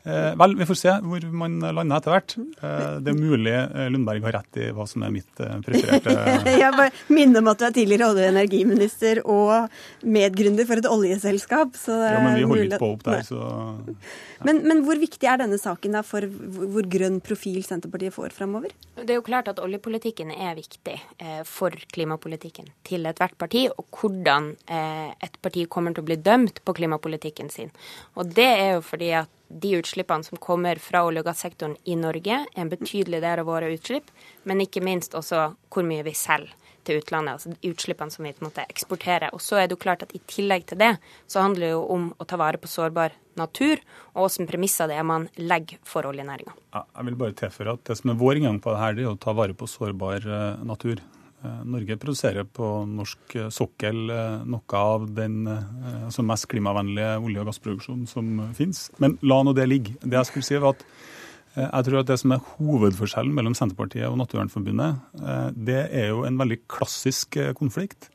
[0.07, 2.35] Eh, vel, vi får se hvor man lander etter hvert.
[2.39, 6.15] Eh, det er mulig eh, Lundberg har rett i hva som er mitt eh, prefererte
[6.63, 10.87] Jeg bare minner om at du er tidligere olje- og energiminister og medgründer for et
[10.87, 11.75] oljeselskap.
[11.75, 13.41] Så det Ja, men vi er holder ikke på opp der, så
[14.45, 18.75] Men, men hvor viktig er denne saken da for hvor, grønn profil Senterpartiet får framover?
[18.99, 23.87] Det er jo klart at oljepolitikken er viktig eh, for klimapolitikken til ethvert parti, og
[24.01, 27.73] hvordan eh, et parti kommer til å bli dømt på klimapolitikken sin.
[28.17, 31.95] Og det er jo fordi at de utslippene som kommer fra olje- og gassektoren i
[31.99, 34.11] Norge, er en betydelig del av våre utslipp,
[34.45, 36.55] men ikke minst også hvor mye vi selger
[36.87, 39.35] til utlandet, altså utslippene som vi på en måte eksporterer.
[39.35, 40.95] Og så er det jo klart at i tillegg til det,
[41.31, 43.83] så handler det jo om å ta vare på sårbar natur,
[44.15, 46.55] og hvilke premisser det er man legger for oljenæringa.
[46.73, 49.05] ja, jeg vil bare tilføre at det som er vår inngang på det her, det
[49.05, 51.03] er å ta vare på sårbar eh, natur.
[51.45, 54.07] Eh, Norge produserer på norsk eh, sokkel
[54.49, 58.87] noe av den altså mest klimavennlige olje- og gassproduksjonen som finnes.
[59.03, 59.99] Men la nå det ligge.
[60.01, 60.87] Det jeg skulle si var at
[61.57, 66.25] jeg tror at det som er hovedforskjellen mellom Senterpartiet og Naturvernforbundet, eh, det er jo
[66.29, 68.11] en veldig klassisk eh, konflikt.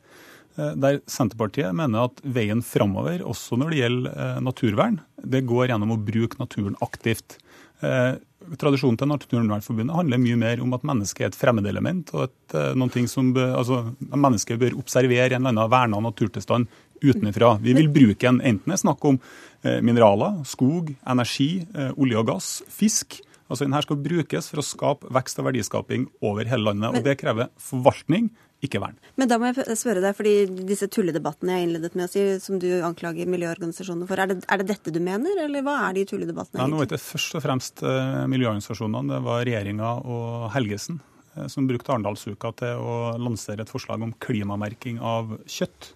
[0.56, 5.72] eh, Der Senterpartiet mener at veien framover, også når det gjelder eh, naturvern, det går
[5.72, 7.38] gjennom å bruke naturen aktivt.
[7.82, 8.14] Eh,
[8.58, 12.08] Tradisjonen til Naturvernforbundet handler mye mer om at mennesket er et fremmedelement.
[12.14, 16.66] og at eh, noen ting som altså, Mennesket bør observere en eller annen verna naturtilstand
[17.02, 17.56] utenfra.
[17.62, 19.18] Vi vil bruke den enten det er snakk om
[19.62, 23.20] eh, mineraler, skog, energi, eh, olje og gass, fisk.
[23.52, 26.96] Altså Den skal brukes for å skape vekst og verdiskaping over hele landet.
[26.96, 28.30] og Det krever forvaltning,
[28.62, 28.94] ikke vern.
[29.18, 30.32] Men da må jeg spørre deg, fordi
[30.68, 34.60] disse tulledebattene jeg innledet med å si, som du anklager miljøorganisasjonene for, er det, er
[34.62, 36.92] det dette du mener, eller hva er de tulledebattene Ja, nå egentlig?
[36.92, 39.10] vet jeg først og fremst eh, miljøorganisasjonene.
[39.16, 41.00] Det var regjeringa og Helgesen
[41.34, 45.90] eh, som brukte Arendalsuka til å lansere et forslag om klimamerking av kjøtt.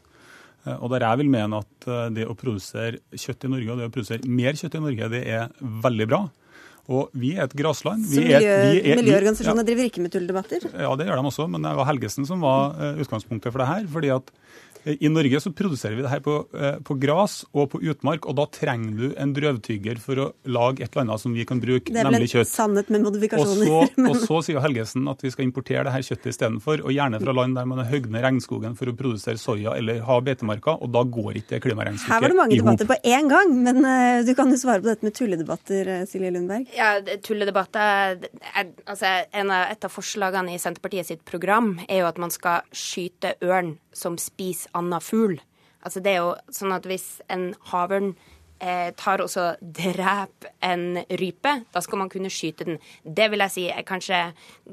[0.66, 1.86] Eh, Og der jeg vil mene at
[2.18, 5.22] det å produsere kjøtt i Norge, og det å produsere mer kjøtt i Norge, det
[5.38, 6.24] er veldig bra.
[6.88, 8.04] Og vi er et grasland.
[8.06, 10.60] Så Vi er- miljø, vi er- miljøorganisasjonene driver ikke med tulldebatter?
[10.70, 13.66] ja, det gjør de også, men det var Helgesen som var eh, utgangspunktet for det
[13.66, 13.86] her.
[13.90, 14.22] fordi at
[14.86, 18.36] i Norge så produserer vi det her på, eh, på gras og på utmark, og
[18.38, 21.90] da trenger du en drøvtygger for å lage et eller annet som vi kan bruke,
[21.90, 22.52] Det er vel nemlig en kjøtt.
[22.52, 23.66] sannhet med Og modifikasjoner.
[23.66, 27.20] så, og så sier Helgesen at vi skal importere det her kjøttet istedenfor, og gjerne
[27.22, 30.78] fra land der man har høgd ned regnskogen for å produsere soya eller ha beitemarker,
[30.80, 33.82] og da går ikke det klimaregnestykket Her var det mange debatter på én gang, men
[33.84, 36.70] eh, du kan jo svare på dette med tulledebatter, eh, Silje Lundberg.
[36.76, 36.94] Ja,
[37.26, 38.22] tulledebatter
[38.54, 42.30] er, altså, en av, Et av forslagene i Senterpartiet sitt program er jo at man
[42.30, 45.38] skal skyte ørn som spiser annen fugl.
[45.86, 48.14] Altså, det er jo sånn at hvis en havørn
[48.60, 52.80] eh, tar og så dreper en rype, da skal man kunne skyte den.
[53.02, 54.20] Det vil jeg si er kanskje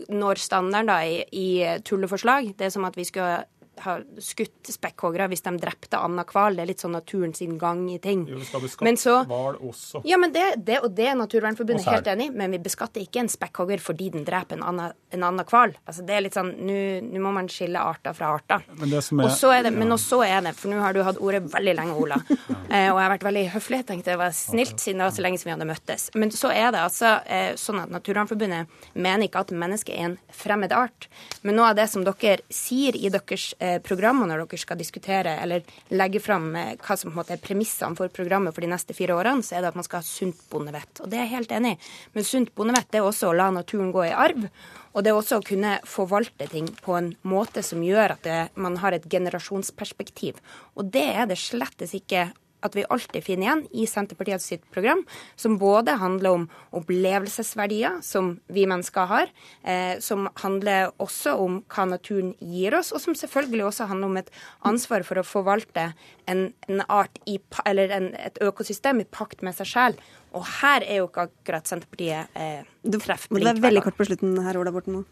[0.10, 1.50] når standarden da i, i
[1.86, 2.54] tulleforslag.
[2.58, 3.44] Det er som at vi skulle
[3.86, 6.56] ha skutt spekkhoggere hvis de drepte Anna Kval.
[6.58, 8.26] Det er litt sånn naturen sin gang i ting.
[8.30, 10.02] Jo, skal beskatte Men så- hval også.
[10.06, 13.20] Ja, men det, det, og det er Naturvernforbundet helt enig i, men vi beskatter ikke
[13.24, 15.76] en spekkhogger fordi den dreper en annen, en hval.
[15.88, 18.64] Altså, det er litt sånn, Nå må man skille arter fra arter.
[18.80, 20.94] Men det som er- Og så er det, men også er det, for nå har
[20.94, 22.16] du hatt ordet veldig lenge, Ola,
[22.72, 23.78] eh, og jeg har vært veldig høflig.
[23.84, 26.10] Jeg tenkte det var snilt siden det var så lenge siden vi hadde møttes.
[26.16, 30.18] Men så er det altså eh, sånn at Naturvernforbundet mener ikke at mennesket er en
[30.32, 31.08] fremmed art.
[31.44, 34.80] Men noe av det som dere sier i deres eh, eh, programmet når dere skal
[34.80, 38.66] diskutere eller legge fram eh, hva som på en måte er premissene for programmet for
[38.66, 41.02] de neste fire årene, så er det at man skal ha sunt bondevett.
[41.02, 41.82] Og det er jeg helt enig i.
[42.16, 44.48] Men sunt bondevett er også å la naturen gå i arv.
[44.94, 48.40] Og det er også å kunne forvalte ting på en måte som gjør at det,
[48.54, 50.38] man har et generasjonsperspektiv.
[50.78, 52.30] Og det er det slettes ikke
[52.64, 55.04] at vi alltid finner igjen i Senterpartiet sitt program,
[55.36, 56.46] som både handler om
[56.76, 59.32] opplevelsesverdier som vi mennesker har,
[59.64, 64.22] eh, som handler også om hva naturen gir oss, og som selvfølgelig også handler om
[64.22, 64.32] et
[64.70, 65.90] ansvar for å forvalte
[66.28, 70.14] en, en art i, eller en, et økosystem i pakt med seg selv.
[70.34, 73.44] Og her er jo ikke akkurat Senterpartiet eh, treffblink.
[73.44, 75.06] Det er veldig kort på slutten her, Ola Borten Moe.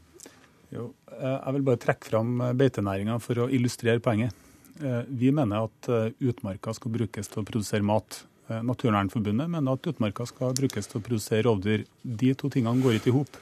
[0.71, 4.33] Jo, eh, jeg vil bare trekke fram beitenæringa for å illustrere poenget.
[4.79, 8.23] Eh, vi mener at eh, utmarka skal brukes til å produsere mat.
[8.49, 11.86] Eh, Naturvernforbundet mener at utmarka skal brukes til å produsere rovdyr.
[12.03, 13.41] De to tingene går ikke i hop.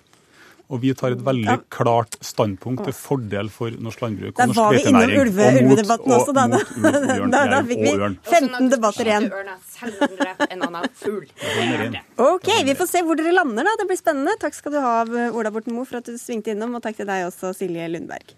[0.69, 5.15] Og vi tar et veldig klart standpunkt til fordel for norsk landbruk og norsk beitenæring.
[5.15, 6.43] Der var vi innom ulvedebatten også, da.
[7.33, 7.93] Da, da fikk vi
[8.29, 9.25] 15 debatter igjen.
[12.27, 13.73] OK, vi får se hvor dere lander, da.
[13.81, 14.37] Det blir spennende.
[14.45, 14.93] Takk skal du ha,
[15.31, 18.37] Ola Borten Moe, for at du svingte innom, og takk til deg også, Silje Lundberg.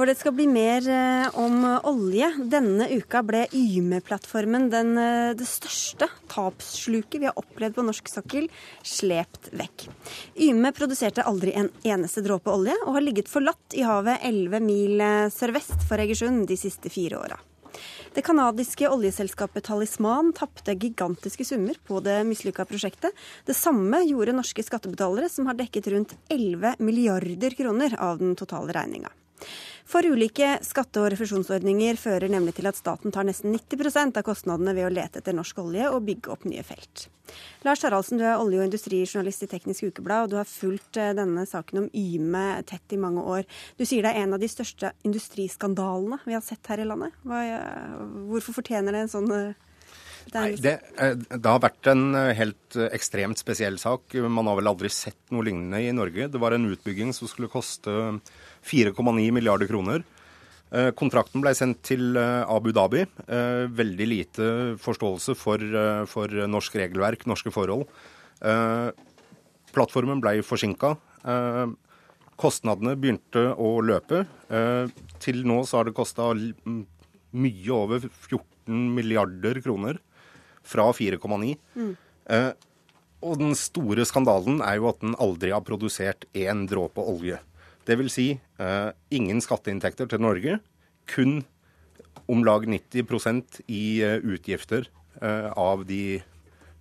[0.00, 2.30] For det skal bli mer eh, om olje.
[2.48, 4.94] Denne uka ble Yme-plattformen den
[5.36, 8.46] det største tapssluket vi har opplevd på norsk sokkel,
[8.80, 9.84] slept vekk.
[10.48, 15.04] Yme produserte aldri en eneste dråpe olje, og har ligget forlatt i havet 11 mil
[15.04, 17.36] eh, sørvest for Egersund de siste fire åra.
[18.16, 23.12] Det canadiske oljeselskapet Talisman tapte gigantiske summer på det mislykka prosjektet.
[23.44, 28.72] Det samme gjorde norske skattebetalere, som har dekket rundt 11 milliarder kroner av den totale
[28.80, 29.12] regninga.
[29.90, 34.74] For ulike skatte- og refusjonsordninger fører nemlig til at staten tar nesten 90% av kostnadene
[34.76, 37.08] ved å lete etter norsk olje og bygge opp nye felt.
[37.66, 41.10] Lars Haraldsen, du er olje- og industrijournalist i Teknisk Ukeblad, og du har fulgt eh,
[41.18, 43.48] denne saken om Yme tett i mange år.
[43.78, 47.16] Du sier det er en av de største industriskandalene vi har sett her i landet.
[47.26, 47.42] Hva,
[48.30, 49.66] hvorfor fortjener det en sånn eh,
[50.30, 54.14] Nei, det, eh, det, har vært en helt ekstremt spesiell sak.
[54.22, 56.28] Man har vel aldri sett noe lignende i Norge.
[56.30, 58.20] Det var en utbygging som skulle koste
[58.66, 60.04] 4,9 milliarder kroner.
[60.70, 63.02] Eh, kontrakten ble sendt til eh, Abu Dhabi.
[63.26, 64.48] Eh, veldig lite
[64.82, 65.62] forståelse for,
[66.10, 67.88] for norsk regelverk, norske forhold.
[69.70, 70.94] Plattformen ble forsinka.
[72.40, 74.22] Kostnadene begynte å løpe.
[75.20, 80.00] Til nå så har det kosta mye over 14 milliarder kroner
[80.64, 81.52] fra 4,9.
[81.76, 81.92] Mm.
[83.20, 87.42] Og den store skandalen er jo at den aldri har produsert én dråpe olje.
[87.88, 88.26] Vil si
[88.60, 90.58] uh, ingen skatteinntekter til Norge,
[91.10, 91.40] kun
[92.30, 94.86] om lag 90% i uh, utgifter
[95.22, 96.20] uh, av de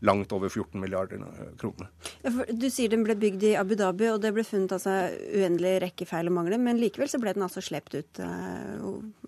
[0.06, 1.24] langt over 14 milliarder
[1.60, 1.90] kroner.
[2.56, 4.96] Du sier den ble bygd i Abu Dhabi, og det ble funnet altså
[5.36, 6.62] uendelig rekke feil og mangler.
[6.62, 8.22] Men likevel så ble den altså slept ut.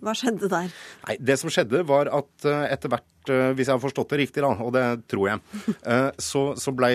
[0.01, 0.71] Hva skjedde der?
[1.07, 4.53] Nei, Det som skjedde, var at etter hvert, hvis jeg har forstått det riktig, da,
[4.63, 5.41] og det tror jeg,
[6.31, 6.93] så, så ble,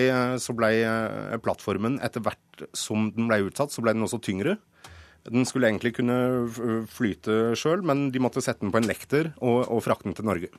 [0.57, 0.71] ble
[1.45, 4.57] plattformen etter hvert som den ble utsatt, så ble den også tyngre.
[5.27, 9.65] Den skulle egentlig kunne flyte sjøl, men de måtte sette den på en lekter og,
[9.67, 10.51] og frakte den til Norge.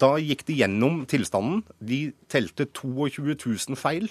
[0.00, 1.60] Da gikk de gjennom tilstanden.
[1.76, 4.08] De telte 22 000 feil,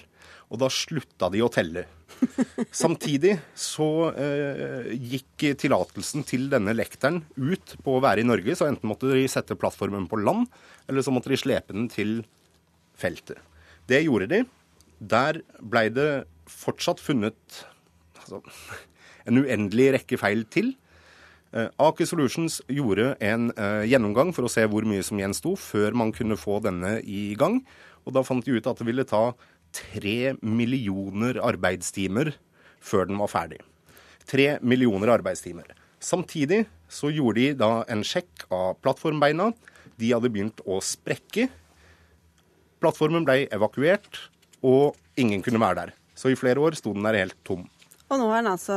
[0.50, 1.86] og da slutta de å telle.
[2.82, 8.68] Samtidig så eh, gikk tillatelsen til denne lekteren ut på å være i Norge, så
[8.70, 10.46] enten måtte de sette plattformen på land,
[10.90, 12.20] eller så måtte de slepe den til
[13.00, 13.40] feltet.
[13.90, 14.44] Det gjorde de.
[15.00, 17.62] Der blei det fortsatt funnet
[18.20, 18.42] altså,
[19.26, 20.74] en uendelig rekke feil til.
[21.50, 25.96] Uh, Aker Solutions gjorde en uh, gjennomgang for å se hvor mye som gjensto, før
[25.98, 27.58] man kunne få denne i gang.
[28.06, 29.32] Og da fant de ut at det ville ta
[29.74, 32.32] tre millioner arbeidstimer
[32.82, 33.60] før den var ferdig.
[34.30, 35.74] Tre millioner arbeidstimer.
[36.00, 39.50] Samtidig så gjorde de da en sjekk av plattformbeina.
[40.00, 41.48] De hadde begynt å sprekke.
[42.80, 44.22] Plattformen ble evakuert,
[44.64, 45.92] og ingen kunne være der.
[46.16, 47.66] Så i flere år sto den der helt tom.
[48.10, 48.76] Og nå er den altså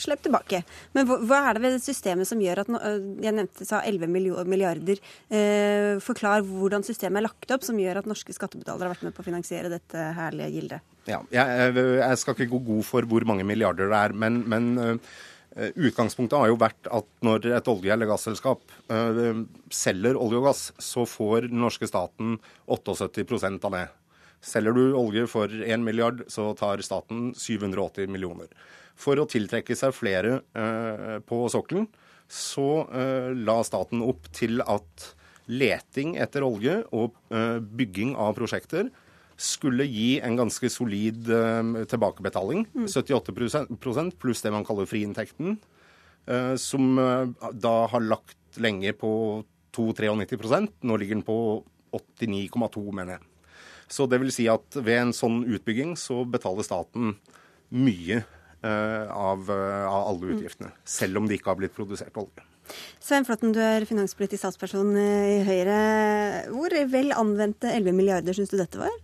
[0.00, 0.62] sluppet tilbake.
[0.96, 2.70] Men hva er det ved systemet som gjør at
[3.20, 4.08] Jeg nevnte sa 11
[4.48, 5.02] milliarder.
[5.28, 9.16] Eh, forklar hvordan systemet er lagt opp som gjør at norske skattebetalere har vært med
[9.16, 10.88] på å finansiere dette herlige gildet.
[11.04, 14.70] Ja, jeg, jeg, skal ikke gå god for hvor mange milliarder det er, men, men
[14.80, 15.18] uh,
[15.76, 21.04] utgangspunktet har jo vært at når et olje- eller gasselskap selger olje og gass, så
[21.08, 22.38] får den norske staten
[22.72, 23.84] 78% av det.
[24.44, 28.50] Selger du olje for 1 milliard, så tar staten 780 millioner.
[28.94, 31.88] For å tiltrekke seg flere eh, på sokkelen,
[32.30, 35.08] så eh, la staten opp til at
[35.48, 38.92] leting etter olje og eh, bygging av prosjekter
[39.40, 42.64] skulle gi en ganske solid uh, tilbakebetaling.
[42.70, 42.86] Mm.
[42.86, 45.56] 78% pluss det man kaller friinntekten.
[46.24, 49.10] Uh, som uh, da har lagt lenge på
[49.74, 51.36] 2-93% Nå ligger den på
[51.92, 53.26] 89,2, mener jeg.
[53.90, 57.14] Så det vil si at ved en sånn utbygging så betaler staten
[57.74, 58.22] mye
[58.64, 60.70] av, av alle utgiftene.
[60.88, 62.46] Selv om det ikke har blitt produsert olje.
[63.04, 65.80] Svein Flåtten, du er finanspolitisk statsperson i Høyre.
[66.48, 68.94] Hvor vel anvendte 11 milliarder syns du dette var?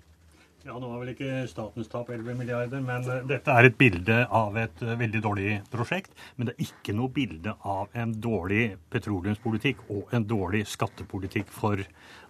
[0.71, 4.21] Ja, Nå var vel ikke statens tap 11 milliarder, men uh, dette er et bilde
[4.39, 6.13] av et uh, veldig dårlig prosjekt.
[6.37, 11.83] Men det er ikke noe bilde av en dårlig petroleumspolitikk og en dårlig skattepolitikk for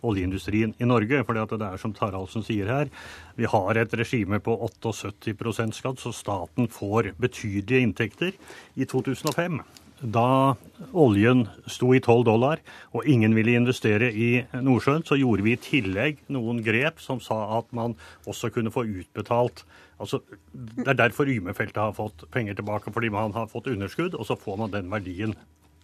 [0.08, 1.20] oljeindustrien i Norge.
[1.28, 2.88] For det er som Taraldsen sier her,
[3.36, 8.40] vi har et regime på 78% skatt, så staten får betydelige inntekter.
[8.80, 9.60] I 2005
[10.00, 10.56] da
[10.96, 12.62] oljen sto i 12 dollar
[12.96, 17.38] og ingen ville investere i Nordsjøen, så gjorde vi i tillegg noen grep som sa
[17.58, 19.64] at man også kunne få utbetalt
[20.00, 24.24] altså Det er derfor Yme-feltet har fått penger tilbake, fordi man har fått underskudd, og
[24.24, 25.34] så får man den verdien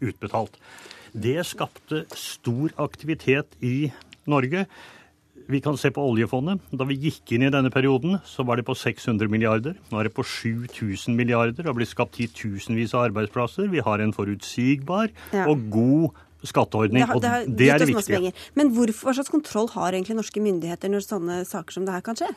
[0.00, 0.57] utbetalt.
[1.12, 3.90] Det skapte stor aktivitet i
[4.24, 4.64] Norge.
[5.46, 6.62] Vi kan se på oljefondet.
[6.74, 9.76] Da vi gikk inn i denne perioden, så var det på 600 milliarder.
[9.92, 11.61] Nå er det på 7000 milliarder.
[11.61, 13.70] Det har blitt skapt titusenvis av arbeidsplasser.
[13.70, 15.46] Vi har en forutsigbar ja.
[15.46, 18.32] og god skatteordning, det har, det har, og det er det viktige.
[18.54, 22.04] Men hvorfor, hva slags kontroll har egentlig norske myndigheter når sånne saker som det her
[22.06, 22.28] kan skje?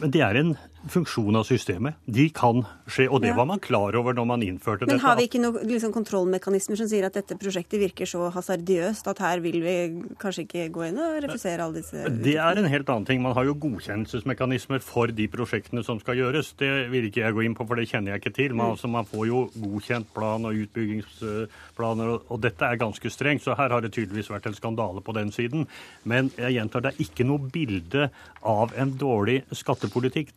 [0.00, 0.54] Men det er en
[0.90, 1.96] funksjon av systemet.
[2.04, 3.36] De kan skje, og det ja.
[3.38, 5.00] var man klar over når man innførte Men dette.
[5.00, 9.08] Men har vi ikke noen liksom, kontrollmekanismer som sier at dette prosjektet virker så hasardiøst
[9.10, 9.76] at her vil vi
[10.20, 13.22] kanskje ikke gå inn og refusere alle disse Det er en helt annen ting.
[13.24, 16.52] Man har jo godkjennelsesmekanismer for de prosjektene som skal gjøres.
[16.60, 18.56] Det vil ikke jeg gå inn på, for det kjenner jeg ikke til.
[18.56, 18.74] Men mm.
[18.76, 23.46] altså, man får jo godkjent plan og utbyggingsplaner, og, og dette er ganske strengt.
[23.46, 25.64] Så her har det tydeligvis vært en skandale på den siden.
[26.04, 28.10] Men jeg gjentar, det er ikke noe bilde
[28.44, 29.83] av en dårlig skattepolitikk.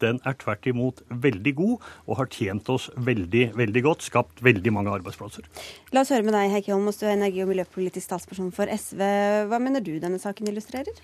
[0.01, 4.07] Den er tvert imot veldig god og har tjent oss veldig, veldig godt.
[4.07, 5.47] Skapt veldig mange arbeidsplasser.
[5.95, 9.01] La oss høre med deg, Heikki Holmås, du er energi- og miljøpolitisk statsperson for SV.
[9.49, 10.95] Hva mener du denne saken illustrerer?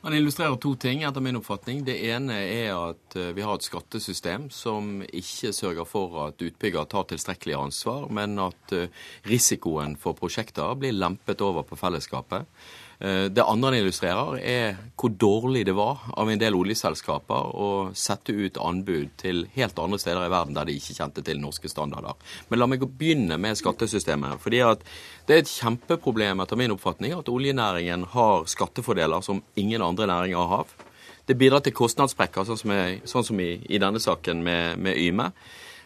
[0.00, 1.82] Han illustrerer to ting, etter min oppfatning.
[1.84, 6.86] Det ene er at eh, vi har et skattesystem som ikke sørger for at utbygger
[6.88, 8.88] tar tilstrekkelig ansvar, men at eh,
[9.28, 12.48] risikoen for prosjekter blir lempet over på fellesskapet.
[13.00, 17.68] Eh, det andre han illustrerer, er hvor dårlig det var av en del oljeselskaper å
[17.96, 21.70] sette ut anbud til helt andre steder i verden der de ikke kjente til norske
[21.72, 22.18] standarder.
[22.50, 24.40] Men la meg begynne med skattesystemet.
[24.40, 24.84] fordi at
[25.26, 30.48] Det er et kjempeproblem etter min oppfatning at oljenæringen har skattefordeler som ingen andre næringer
[30.48, 30.66] har.
[31.26, 34.98] Det bidrar til kostnadssprekker, sånn som, jeg, sånn som i, i, denne saken med, med
[34.98, 35.30] Yme.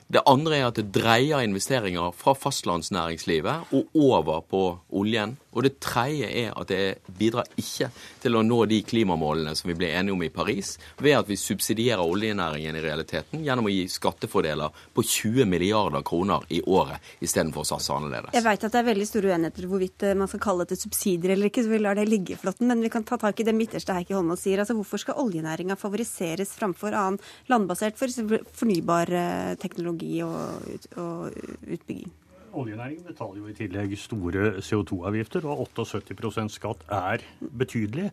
[0.09, 5.37] Det andre er at det dreier investeringer fra fastlandsnæringslivet og over på oljen.
[5.55, 7.90] Og det tredje er at det bidrar ikke
[8.23, 11.38] til å nå de klimamålene som vi ble enige om i Paris, ved at vi
[11.38, 17.64] subsidierer oljenæringen i realiteten gjennom å gi skattefordeler på 20 milliarder kroner i året istedenfor
[17.64, 18.35] å satse annerledes.
[18.35, 21.35] Jeg vet at det er veldig store uenigheter hvorvidt eh, man skal kalle dette subsidier
[21.37, 22.69] eller ikke, så vi lar det ligge, Flåtten.
[22.71, 24.62] Men vi kan ta tak i det midterste Heikki Holmås sier.
[24.62, 27.21] Altså hvorfor skal oljenæringa favoriseres framfor annen
[27.53, 28.11] landbasert for
[28.59, 32.12] fornybar eh, teknologi og, og utbygging.
[32.55, 37.25] Oljenæringen betaler jo i tillegg store CO2-avgifter, og 78% skatt er
[37.59, 38.11] betydelig.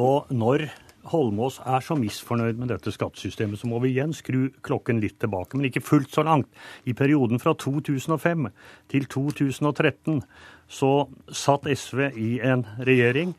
[0.00, 0.66] Og når
[1.12, 5.58] Holmås er så misfornøyd med dette skattesystemet, så må vi igjen skru klokken litt tilbake,
[5.58, 6.48] men ikke fullt så langt.
[6.88, 8.48] I perioden fra 2005
[8.92, 10.22] til 2013
[10.68, 10.94] så
[11.28, 13.36] satt SV i en regjering.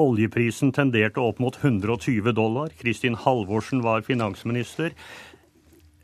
[0.00, 2.72] Oljeprisen tenderte opp mot 120 dollar.
[2.80, 4.92] Kristin Halvorsen var finansminister.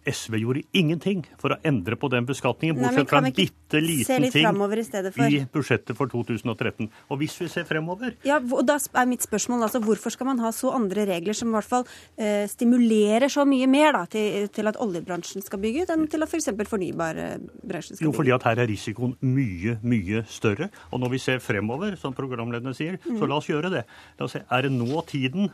[0.08, 4.46] SV gjorde ingenting for å endre på den beskatningen, bortsett fra en bitte liten ting
[4.48, 6.88] i, i, budsjettet for 2013.
[7.08, 10.42] Og hvis vi ser fremover Ja, og Da er mitt spørsmål altså, hvorfor skal man
[10.42, 14.48] ha så andre regler som i hvert fall eh, stimulerer så mye mer da, til,
[14.54, 16.50] til, at oljebransjen skal bygge ut, enn til at f.eks.
[16.58, 18.08] For fornybarbransjen skal bygge?
[18.08, 20.70] Jo, fordi at her er risikoen mye, mye større.
[20.92, 23.18] Og når vi ser fremover, som programlederne sier, mm.
[23.20, 23.86] så la oss gjøre det.
[24.18, 25.52] La oss se, Er det nå tiden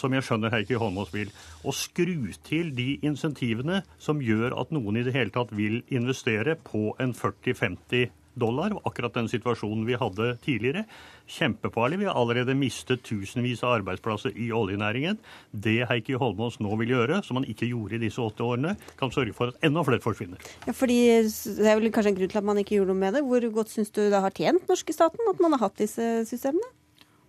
[0.00, 1.30] som jeg skjønner Heikki Holmås vil,
[1.64, 6.58] å skru til de insentivene som gjør at noen i det hele tatt vil investere
[6.60, 10.84] på en 40-50 dollar, akkurat den situasjonen vi hadde tidligere.
[11.30, 12.00] Kjempefarlig.
[12.02, 15.18] Vi har allerede mistet tusenvis av arbeidsplasser i oljenæringen.
[15.50, 19.14] Det Heikki Holmås nå vil gjøre, som han ikke gjorde i disse åtte årene, kan
[19.14, 20.42] sørge for at enda flere forsvinner.
[20.66, 23.14] Ja, fordi Det er vel kanskje en grunn til at man ikke gjorde noe med
[23.14, 23.24] det.
[23.24, 26.66] Hvor godt syns du det har tjent norske staten at man har hatt disse systemene?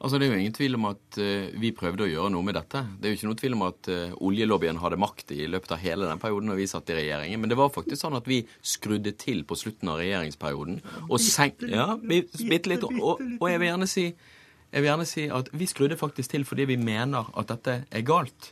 [0.06, 2.54] Altså, Det er jo ingen tvil om at uh, vi prøvde å gjøre noe med
[2.60, 2.84] dette.
[2.94, 5.82] Det er jo ikke noe tvil om at uh, oljelobbyen hadde makt i løpet av
[5.82, 7.42] hele den perioden når vi satt i regjeringen.
[7.42, 10.78] Men det var faktisk sånn at vi skrudde til på slutten av regjeringsperioden.
[11.08, 11.66] Og senk...
[11.66, 12.86] Ja, bitte litt.
[12.86, 16.70] Og, og jeg vil si Jeg vil gjerne si at vi skrudde faktisk til fordi
[16.70, 18.52] vi mener at dette er galt.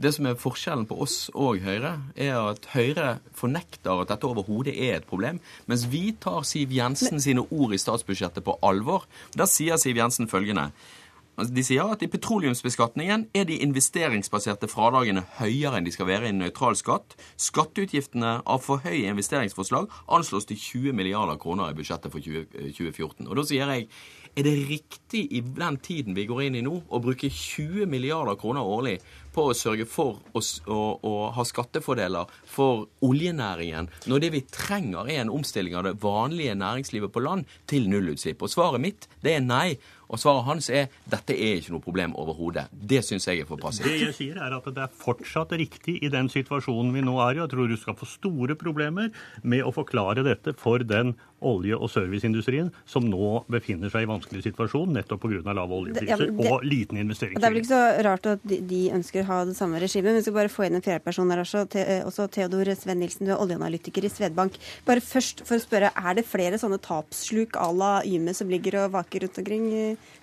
[0.00, 4.72] Det som er forskjellen på oss og Høyre, er at Høyre fornekter at dette overhodet
[4.72, 9.04] er et problem, mens vi tar Siv Jensen sine ord i statsbudsjettet på alvor.
[9.36, 10.70] Der sier Siv Jensen følgende.
[11.40, 16.28] Altså, de sier at i petroleumsbeskatningen er de investeringsbaserte fradragene høyere enn de skal være
[16.28, 17.14] i en nøytral skatt.
[17.40, 23.28] Skatteutgiftene av for høye investeringsforslag anslås til 20 milliarder kroner i budsjettet for 2014.
[23.28, 23.88] Og da sier jeg
[24.36, 28.36] er det riktig i den tiden vi går inn i nå, å bruke 20 milliarder
[28.38, 28.98] kroner årlig
[29.34, 35.08] på å sørge for å, å, å, ha skattefordeler for oljenæringen, når det vi trenger
[35.10, 38.42] er en omstilling av det vanlige næringslivet på land til nullutslipp?
[38.42, 39.78] Og svaret mitt det er nei.
[40.10, 42.66] Og svaret hans er dette er ikke noe problem overhodet.
[42.72, 43.86] Det syns jeg er for passivt.
[43.86, 47.38] Det jeg sier er at det er fortsatt riktig i den situasjonen vi nå er
[47.38, 47.42] i.
[47.44, 49.12] Jeg tror du skal få store problemer
[49.46, 54.42] med å forklare dette for den olje- og serviceindustrien som nå befinner seg i vanskelig
[54.44, 55.54] situasjon nettopp pga.
[55.54, 57.38] lave oljepriser ja, og liten investering.
[57.38, 60.10] Det er vel ikke så rart at de, de ønsker å ha det samme regimet.
[60.10, 61.66] Men vi skal bare få inn en fjerdeperson her også.
[61.72, 64.56] Te, også Theodor Sven Nilsen, du er oljeanalytiker i Svedbank.
[64.88, 68.82] Bare først for å spørre, er det flere sånne tapssluk à la Yme som ligger
[68.84, 69.70] og vaker rundt omkring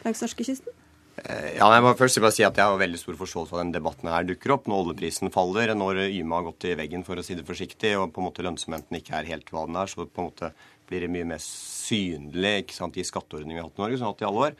[0.05, 0.73] langs norskekysten?
[1.17, 3.73] Ja, jeg må først bare si at jeg har veldig stor forståelse for at denne
[3.79, 7.23] debatten her dukker opp når oljeprisen faller, når Yme har gått i veggen, for å
[7.25, 9.89] si det forsiktig, og på en måte lønnsomheten ikke er helt hva den er.
[9.89, 10.51] Så på en måte
[10.87, 14.07] blir det mye mer synlig sant, i skatteordningen vi har hatt i Norge, som vi
[14.11, 14.59] har hatt i alle år.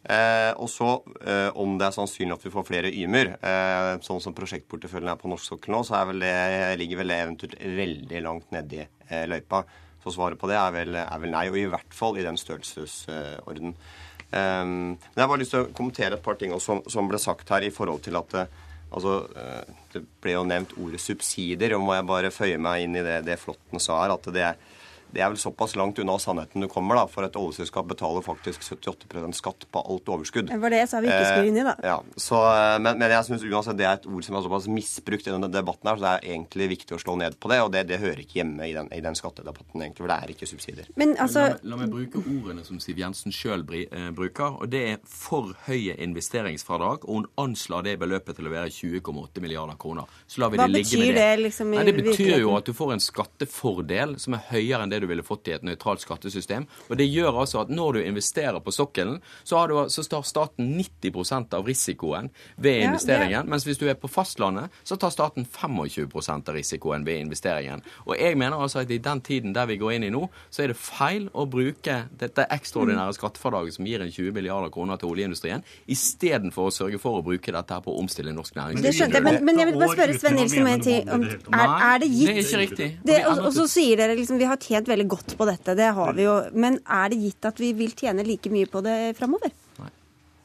[0.00, 4.22] Eh, og så, eh, om det er sannsynlig at vi får flere Ymer, eh, sånn
[4.24, 8.54] som prosjektporteføljen er på norsk sokkel nå, så det, ligger vel det eventuelt veldig langt
[8.54, 9.62] nedi eh, løypa.
[10.00, 12.40] Så svaret på det er vel, er vel, nei, og i hvert fall i den
[12.40, 13.74] størrelsesorden.
[14.30, 17.18] Um, men jeg har bare lyst til å kommentere et par ting som, som, ble
[17.18, 18.36] sagt her i forhold til at
[18.94, 19.24] altså,
[19.90, 23.24] Det ble jo nevnt ordet subsidier, og må jeg bare føye meg inn i det,
[23.26, 24.69] det Flåtten sa her, at det er
[25.14, 28.64] det er vel såpass langt unna sannheten du kommer, da, for et oljeselskap betaler faktisk
[28.66, 30.50] 78% skatt på alt overskudd.
[30.50, 31.74] Det var det jeg sa vi ikke skulle inn i, da.
[31.80, 34.46] Eh, ja, så, eh, men, men, jeg syns uansett det er et ord som er
[34.46, 37.52] såpass misbrukt i denne debatten her, så det er egentlig viktig å slå ned på
[37.52, 40.18] det, og det, det hører ikke hjemme i den, i den, skattedebatten, egentlig, for det
[40.18, 40.90] er ikke subsidier.
[41.00, 41.46] Men altså...
[41.50, 45.54] La, la, meg bruke ordene som Siv Jensen sjøl eh, bruker, og det er for
[45.66, 50.08] høye investeringsfradrag, og hun anslår det beløpet til å være 20,8 milliarder kroner.
[50.30, 51.26] Så lar vi Hva det ligge med det.
[51.26, 54.92] det liksom, Nei, det betyr jo at du får en skattefordel som er høyere enn
[54.92, 56.66] det du ville fått i et nøytralt skattesystem.
[56.88, 60.74] Og Det gjør altså at når du investerer på sokkelen, så, du, så tar staten
[60.78, 63.40] 90% av risikoen ved investeringen.
[63.40, 67.84] Ja, mens hvis du er på fastlandet, så tar staten 25% av risikoen ved investeringen.
[68.06, 70.64] Og jeg mener altså at i den tiden der vi går inn i nå, så
[70.64, 75.12] er det feil å bruke dette ekstraordinære skattefradraget som gir en 20 milliarder kroner til
[75.12, 78.86] oljeindustrien, istedenfor å sørge for å bruke dette her på å omstille norsk næringsliv.
[78.86, 81.08] Det skjønte jeg, men, men jeg vil bare spørre Sven Nilsen om en ting.
[81.10, 82.88] Er, er, det gitt Det er ikke riktig.
[83.06, 85.74] Det, og, og så sier dere liksom vi har tjent veldig godt på dette.
[85.78, 86.36] Det har vi jo.
[86.52, 89.54] Men er det gitt at vi vil tjene like mye på det framover?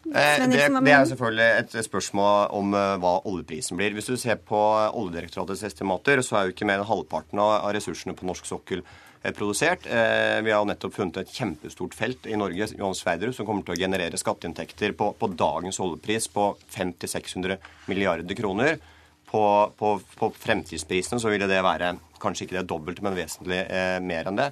[0.05, 3.95] Eh, det, det, er selvfølgelig et spørsmål om uh, hva oljeprisen blir.
[3.97, 4.59] Hvis du ser på
[4.93, 9.33] Oljedirektoratets estimater, så er jo ikke mer enn halvparten av, ressursene på norsk sokkel eh,
[9.33, 9.87] produsert.
[9.89, 13.65] Eh, vi har jo nettopp funnet et kjempestort felt i Norge Johan Sverdrup, som kommer
[13.65, 17.57] til å generere skatteinntekter på, på dagens oljepris på 500-600
[17.89, 18.77] milliarder kroner.
[19.35, 21.89] På, på, på fremtidsprisene så ville det være
[22.23, 24.45] kanskje ikke det dobbelte, men vesentlig eh, mer enn det.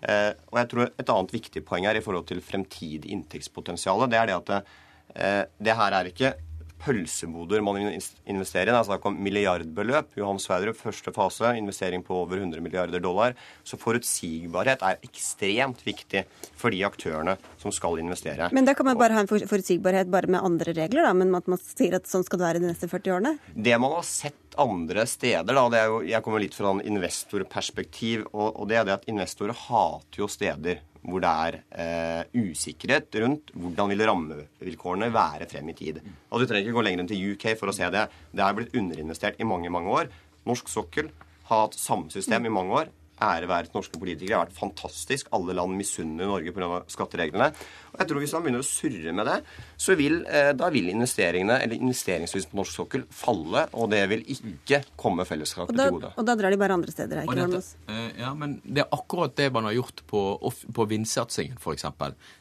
[0.00, 4.16] Eh, og jeg tror Et annet viktig poeng her i forhold til fremtidig inntektspotensial, det
[4.16, 6.32] er det at eh, det her er ikke
[6.80, 8.72] pølseboder man investerer i.
[8.72, 10.14] Det er snakk om milliardbeløp.
[10.18, 13.36] Johan Sverdrup, første fase, investering på over 100 milliarder dollar.
[13.64, 16.24] Så forutsigbarhet er ekstremt viktig
[16.58, 18.50] for de aktørene som skal investere.
[18.56, 21.14] Men da kan man bare ha en forutsigbarhet bare med andre regler, da?
[21.16, 23.36] Men at man sier at sånn skal det være de neste 40 årene?
[23.54, 28.26] Det man har sett andre steder, da, det jo, jeg kommer litt fra en investorperspektiv,
[28.32, 33.16] og, og det er det at investorer hater jo steder hvor det er eh, usikkerhet
[33.22, 36.00] rundt hvordan vil rammevilkårene være frem i tid.
[36.30, 38.06] Og Du trenger ikke gå lenger enn til UK for å se det.
[38.32, 40.10] Det er blitt underinvestert i mange mange år.
[40.48, 41.10] Norsk sokkel
[41.50, 42.92] har hatt samme system i mange år.
[43.20, 44.28] Ære være til norske politikere.
[44.28, 45.30] Det har vært fantastisk.
[45.36, 46.82] Alle land misunner Norge pga.
[46.88, 47.50] skattereglene.
[47.92, 49.38] Og jeg tror Hvis man begynner å surre med det,
[49.76, 53.68] så vil, eh, da vil investeringene, eller investeringslysten på norsk sokkel falle.
[53.74, 56.12] Og det vil ikke komme fellesskapet til gode.
[56.16, 57.24] Og da drar de bare andre steder?
[57.24, 60.38] Ikke dette, eh, ja, men Det er akkurat det man har gjort på,
[60.72, 61.84] på vindsatsingen, f.eks.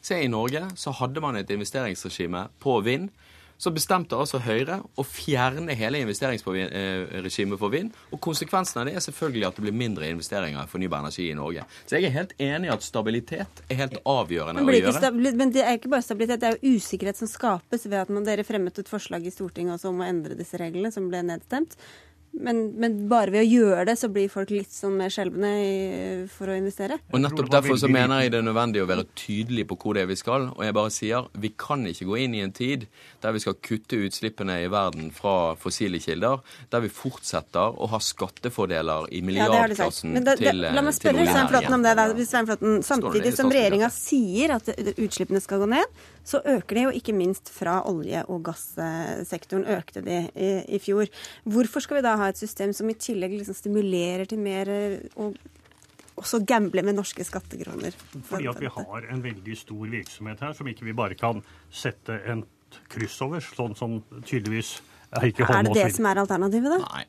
[0.01, 3.09] Se, i Norge så hadde man et investeringsregime på vind
[3.59, 7.91] så bestemte altså Høyre å fjerne hele investeringsregimet for vind.
[8.15, 11.35] Og konsekvensen av det er selvfølgelig at det blir mindre investeringer i fornybar energi i
[11.37, 11.65] Norge.
[11.83, 15.11] Så jeg er helt enig i at stabilitet er helt avgjørende å gjøre.
[15.27, 18.23] Men det er ikke bare stabilitet, det er jo usikkerhet som skapes ved at man,
[18.27, 21.75] dere fremmet et forslag i Stortinget også om å endre disse reglene, som ble nedstemt.
[22.31, 25.49] Men, men, bare ved å gjøre det, så blir folk litt sånn mer skjelvne
[26.31, 26.99] for å investere.
[27.11, 30.05] Og nettopp derfor så mener jeg det er nødvendig å være tydelig på hvor det
[30.05, 30.47] er vi skal.
[30.53, 32.85] Og jeg bare sier vi kan ikke gå inn i en tid
[33.23, 37.99] der vi skal kutte utslippene i verden fra fossile kilder, der vi fortsetter å ha
[38.03, 41.95] skattefordeler i milliardklassen ja, til La meg spørre Svein Flåtten om det.
[41.97, 42.07] da.
[42.29, 45.99] Svein Flåtten, samtidig som regjeringa sier at utslippene skal gå ned,
[46.29, 51.09] så øker de jo ikke minst fra olje- og gassektoren, økte de i, i fjor.
[51.49, 54.69] Hvorfor skal vi da ha et system som i tillegg liksom stimulerer til mer
[55.19, 55.39] og
[56.19, 57.95] også gamble med norske skattekroner.
[58.27, 61.41] Fordi at vi har en veldig stor virksomhet her som ikke vi bare kan
[61.71, 62.43] sette en
[62.91, 64.77] kryss over, sånn som tydeligvis
[65.17, 65.47] er ikke.
[65.47, 66.79] Er det det som er alternativet, da?
[66.85, 67.05] Nei.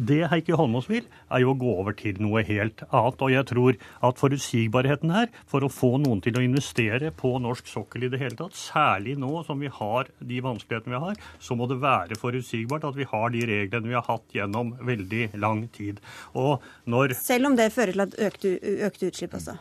[0.00, 3.20] Det Heikki Holmås vil, er jo å gå over til noe helt annet.
[3.20, 3.78] Og jeg tror
[4.08, 8.22] at forutsigbarheten her, for å få noen til å investere på norsk sokkel i det
[8.22, 12.18] hele tatt, særlig nå som vi har de vanskelighetene vi har, så må det være
[12.20, 16.00] forutsigbart at vi har de reglene vi har hatt gjennom veldig lang tid.
[16.32, 18.56] Og når Selv om det fører til at økte,
[18.88, 19.58] økte utslipp også?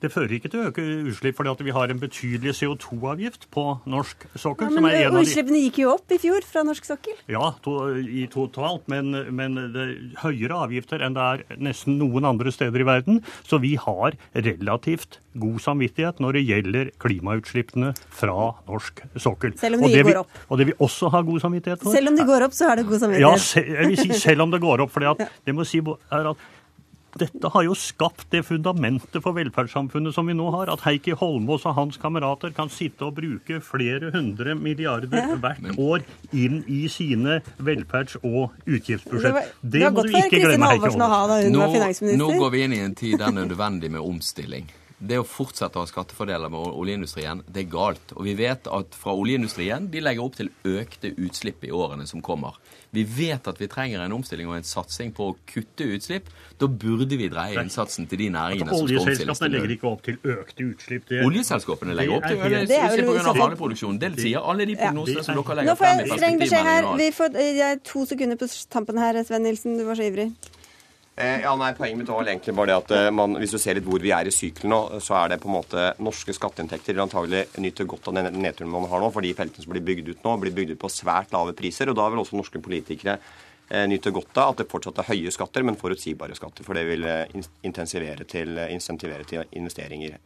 [0.00, 3.64] Det fører ikke til å øke utslipp, fordi at vi har en betydelig CO2-avgift på
[3.90, 4.70] norsk sokkel.
[4.72, 7.18] Ja, men Utslippene gikk jo opp i fjor fra norsk sokkel?
[7.28, 9.92] Ja, to, i totalt, men, men, det er
[10.22, 13.20] høyere avgifter enn det er nesten noen andre steder i verden.
[13.44, 19.52] Så vi har relativt god samvittighet når det gjelder klimautslippene fra norsk sokkel.
[19.60, 20.40] Selv om de går opp?
[20.48, 21.92] Og det vi også har god samvittighet for.
[21.94, 23.28] Selv om de går opp, så har det god samvittighet?
[23.28, 24.96] Ja, se, jeg vil si selv om det går opp.
[24.96, 25.04] for
[25.46, 26.48] det må si er at
[27.18, 30.70] dette har jo skapt det fundamentet for velferdssamfunnet som vi nå har.
[30.72, 36.04] At Heikki Holmås og hans kamerater kan sitte og bruke flere hundre milliarder hvert år
[36.30, 39.54] inn i sine velferds- og utgiftsbudsjett.
[39.62, 41.48] Det, det må du ikke glemme, Heikki Holmås.
[41.50, 45.16] Nå, nå går vi inn i en tid der det er nødvendig med omstilling det
[45.16, 48.12] å fortsette å ha skattefordeler med oljeindustrien, det er galt.
[48.16, 52.20] Og vi vet at fra oljeindustrien de legger opp til økte utslipp i årene som
[52.24, 52.58] kommer.
[52.90, 56.30] Vi vet at vi trenger en omstilling og en satsing på å kutte utslipp.
[56.58, 59.10] Da burde vi dreie innsatsen til de næringene som skal omstilles.
[59.10, 61.06] Oljeselskapene legger ikke opp til økte utslipp.
[61.08, 63.34] Det, Oljeselskapene legger opp til økte utslipp pga.
[63.40, 64.00] haleproduksjonen.
[64.02, 66.90] Det sier alle de prognosene som dere legger frem i her.
[67.00, 69.78] Vi får jeg er to sekunder på tampen her, Sven Nilsen.
[69.78, 70.32] Du var så ivrig.
[71.20, 73.76] Eh, ja, nei, Poenget mitt var egentlig bare det at eh, man, hvis du ser
[73.76, 76.96] litt hvor vi er i sykkelen nå, så er det på en måte norske skatteinntekter
[76.96, 79.84] vil antagelig nyte godt av den nedturen man har nå, for de feltene som blir
[79.84, 81.92] bygd ut nå, blir bygd ut på svært lave priser.
[81.92, 83.18] og Da vil også norske politikere
[83.68, 86.64] eh, nyte godt av at det fortsatt er høye skatter, men forutsigbare skatter.
[86.64, 87.04] For det vil
[87.68, 90.16] intensivere til, insentivere til investeringer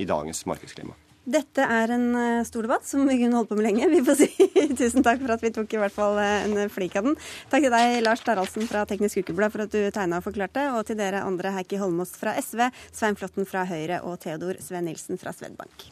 [0.00, 0.96] i dagens markedsklima.
[1.22, 3.88] Dette er en eh, stor debatt som vi kunne holdt på med lenge.
[3.92, 4.30] Vi får si
[4.74, 7.18] tusen takk for at vi tok i hvert fall eh, en flik av den.
[7.52, 10.86] Takk til deg, Lars Taraldsen fra Teknisk Ukeblad for at du tegna og forklarte, og
[10.88, 15.20] til dere andre, Heikki Holmås fra SV, Svein Flåtten fra Høyre og Theodor Sven Nilsen
[15.20, 15.90] fra Svedbank.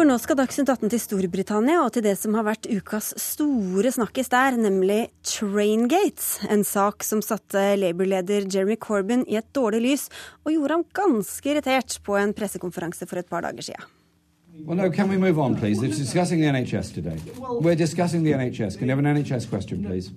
[0.00, 3.90] For nå skal Dagsnytt 18 til Storbritannia og til det som har vært ukas store
[3.92, 6.38] snakkis der, nemlig Traingates.
[6.48, 10.08] En sak som satte Labour-leder Jeremy Corbyn i et dårlig lys,
[10.46, 13.99] og gjorde ham ganske irritert på en pressekonferanse for et par dager siden.
[14.58, 15.82] Well, no, can we move on, please?
[15.82, 17.18] It's discussing the NHS today.
[17.38, 18.78] We're discussing the NHS.
[18.78, 20.10] Can we have an NHS question, please?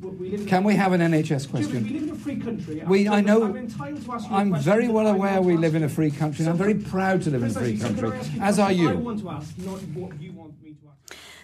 [0.48, 1.84] Can we have an NHS question?
[1.84, 2.84] We live in a free country.
[2.88, 3.56] We, I know.
[4.30, 7.30] I'm very well aware we live in a free country, and I'm very proud to
[7.30, 8.12] live in a free country,
[8.42, 8.90] as are you.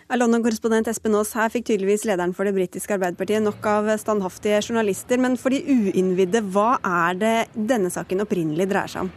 [0.10, 5.22] London-korrespondent Espen Aas, her fikk tydeligvis lederen for det britiske Arbeiderpartiet nok av standhaftige journalister.
[5.22, 9.12] Men for de uinnvidde, hva er det denne saken opprinnelig dreier seg om?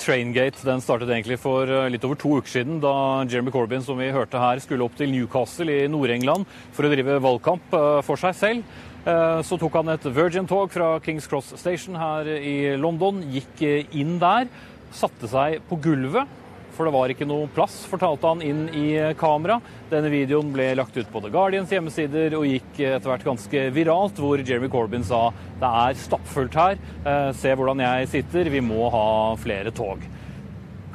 [0.00, 3.98] Traingate den startet egentlig for eh, litt over to uker siden, da Jeremy Corbyn som
[4.00, 8.20] vi hørte her, skulle opp til Newcastle i Nord-England for å drive valgkamp eh, for
[8.20, 8.78] seg selv.
[9.06, 13.62] Eh, så tok han et Virgin-tog fra Kings Cross Station her i London, gikk
[13.96, 14.50] inn der,
[14.94, 16.45] satte seg på gulvet
[16.76, 19.58] for det var ikke noe plass, fortalte han inn i kamera.
[19.90, 24.20] Denne videoen ble lagt ut på The Guardians hjemmesider og gikk etter hvert ganske viralt,
[24.20, 28.90] hvor Jeremy Corbyn sa det er stappfullt her, eh, se hvordan jeg sitter, vi må
[28.92, 29.08] ha
[29.40, 30.04] flere tog.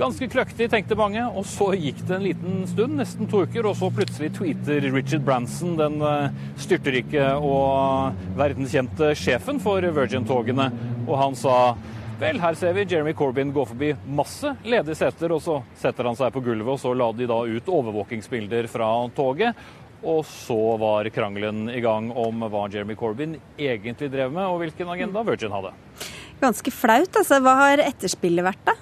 [0.02, 3.76] Ganske kløktig, tenkte mange, og så gikk det en liten stund, nesten to uker, og
[3.78, 10.72] så plutselig tweeter Richard Branson, den eh, styrterike og verdenskjente sjefen for Virgin-togene,
[11.06, 11.58] og han sa
[12.22, 16.18] Vel, her ser vi Jeremy Corbyn gå forbi masse ledige seter, og så setter han
[16.20, 19.58] seg på gulvet, og så la de da ut overvåkingsbilder fra toget.
[20.06, 24.94] Og så var krangelen i gang om hva Jeremy Corbyn egentlig drev med, og hvilken
[24.94, 25.74] agenda Virgin hadde.
[26.44, 27.42] Ganske flaut, altså.
[27.42, 28.78] Hva har etterspillet vært, da?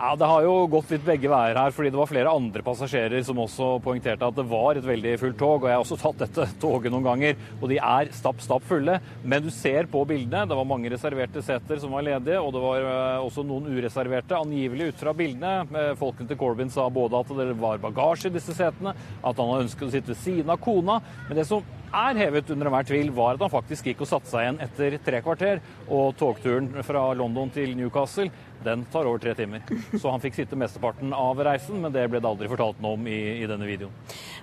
[0.00, 3.24] Ja, Det har jo gått litt begge veier her, fordi det var flere andre passasjerer
[3.26, 5.64] som også poengterte at det var et veldig fullt tog.
[5.64, 9.00] og Jeg har også tatt dette toget noen ganger, og de er stapp, stapp fulle.
[9.24, 12.62] Men du ser på bildene, det var mange reserverte seter som var ledige, og det
[12.62, 14.38] var eh, også noen ureserverte.
[14.38, 15.66] Angivelig ut fra bildene.
[15.66, 19.50] Eh, folkene til Corbyn sa både at det var bagasje i disse setene, at han
[19.50, 21.00] hadde ønsket å sitte ved siden av kona.
[21.26, 24.30] Men det som er hevet under enhver tvil, var at han faktisk gikk og satte
[24.30, 25.62] seg igjen etter tre kvarter.
[25.88, 28.28] Og togturen fra London til Newcastle
[28.64, 29.62] den tar over tre timer.
[30.00, 33.06] Så han fikk sitte mesteparten av reisen, men det ble det aldri fortalt noe om
[33.10, 33.94] i, i, denne videoen.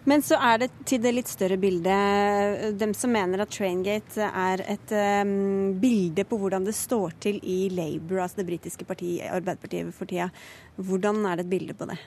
[0.08, 2.70] Men så er det til det litt større bildet.
[2.80, 7.66] Dem som mener at Traingate er et um, bilde på hvordan det står til i
[7.74, 10.30] Labour, altså det britiske partiet, Arbeiderpartiet for tida.
[10.76, 12.00] Hvordan er det et bilde på det?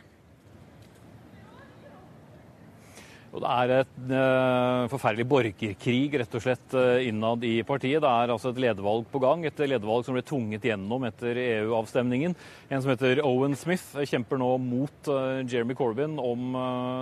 [3.29, 8.01] Og det er et uh, forferdelig borgerkrig rett og slett uh, innad i partiet.
[8.01, 9.45] Det er altså et ledervalg på gang.
[9.45, 12.37] Et ledervalg som ble tvunget gjennom etter EU-avstemningen.
[12.73, 16.57] En som heter Owen Smith kjemper nå mot uh, Jeremy Corbyn om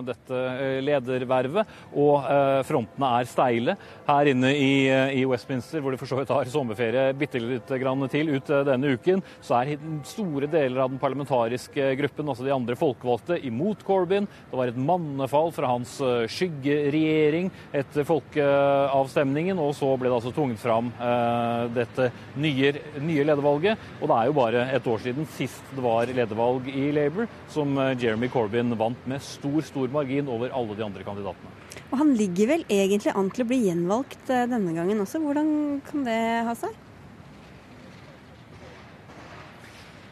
[0.07, 0.41] dette
[0.83, 1.71] ledervervet.
[1.97, 2.27] Og
[2.67, 3.77] frontene er steile.
[4.09, 4.73] Her inne i,
[5.21, 8.93] i, Westminster, hvor de for så vidt har sommerferie bitte litt grann til ut denne
[8.97, 9.77] uken, så er
[10.09, 14.29] store deler av den parlamentariske gruppen, altså de andre folkevalgte, imot Corbyn.
[14.51, 15.97] Det var et mannefall fra hans
[16.31, 22.11] skyggeregjering etter folkeavstemningen, og så ble det altså tvunget fram eh, dette
[22.41, 23.85] nye, nye ledervalget.
[24.01, 27.77] Og det er jo bare et år siden sist det var ledervalg i Labour, som
[27.83, 31.55] eh, Jeremy Corbyn vant med stor, stor margin over alle de andre kandidatene.
[31.91, 35.23] Og han ligger vel egentlig an til å bli gjenvalgt eh, denne gangen også.
[35.23, 35.55] Hvordan
[35.87, 36.86] kan det ha seg?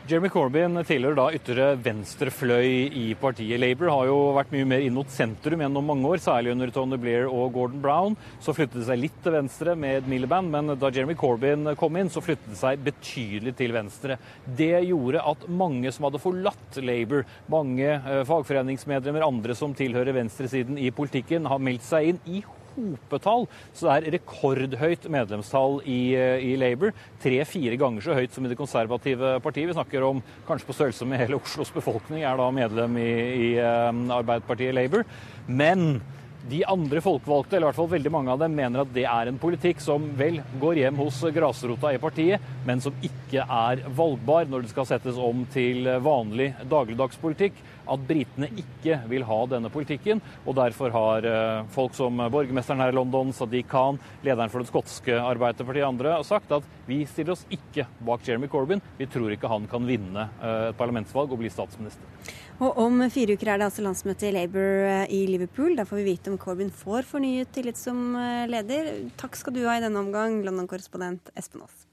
[0.05, 3.57] Jeremy Corbyn tilhører da ytre venstrefløy i partiet.
[3.57, 6.99] Labour har jo vært mye mer inn mot sentrum gjennom mange år, særlig under Tony
[7.01, 8.17] Blair og Gordon Brown.
[8.45, 12.13] Så flyttet det seg litt til venstre med Miliband, men da Jeremy Corbyn kom inn,
[12.13, 14.19] så flyttet det seg betydelig til venstre.
[14.45, 20.77] Det gjorde at mange som hadde forlatt Labour, mange eh, fagforeningsmedlemmer, andre som tilhører venstresiden
[20.85, 22.45] i politikken, har meldt seg inn i
[22.75, 23.47] hopetall.
[23.73, 26.95] Så det er rekordhøyt medlemstall i, i Labour.
[27.23, 29.71] Tre-fire ganger så høyt som i det konservative partiet.
[29.71, 33.13] Vi snakker om kanskje på størrelse med hele Oslos befolkning er da medlem i,
[33.49, 35.07] i um, Arbeiderpartiet Labour.
[35.47, 36.03] Men
[36.49, 39.31] de andre folkevalgte, eller i hvert fall veldig mange av dem, mener at det er
[39.31, 44.51] en politikk som vel går hjem hos grasrota i partiet, men som ikke er valgbar
[44.51, 50.21] når det skal settes om til vanlig dagligdagspolitikk at britene ikke vil ha denne politikken.
[50.45, 54.71] Og derfor har eh, folk som borgermesteren her i London, Sadiq Khan, lederen for det
[54.71, 58.85] skotske Arbeiderpartiet og andre, sagt at vi stiller oss ikke bak Jeremy Corbyn.
[58.99, 62.41] Vi tror ikke han kan vinne eh, et parlamentsvalg og bli statsminister.
[62.63, 65.75] Og Om fire uker er det altså landsmøte i Labour eh, i Liverpool.
[65.79, 68.15] Da får vi vite om Corbyn får fornyet tillit som
[68.51, 68.93] leder.
[69.21, 71.85] Takk skal du ha i denne omgang, London-korrespondent Espen Aas.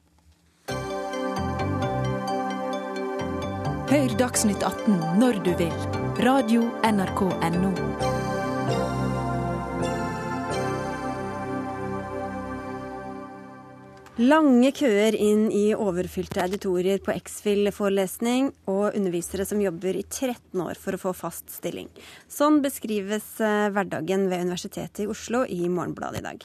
[3.92, 5.76] Hør Dagsnytt 18 når du vil.
[6.24, 8.11] Radio NRK Radio.nrk.no.
[14.20, 20.76] Lange køer inn i overfylte auditorier på X-FIL-forelesning, og undervisere som jobber i 13 år
[20.76, 21.88] for å få fast stilling.
[22.28, 26.44] Sånn beskrives eh, hverdagen ved Universitetet i Oslo i Morgenbladet i dag.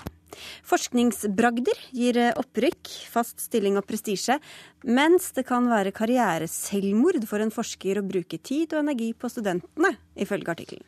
[0.71, 4.39] Forskningsbragder gir opprykk, fast stilling og prestisje,
[4.87, 9.97] mens det kan være karriereselvmord for en forsker å bruke tid og energi på studentene,
[10.15, 10.87] ifølge artikkelen.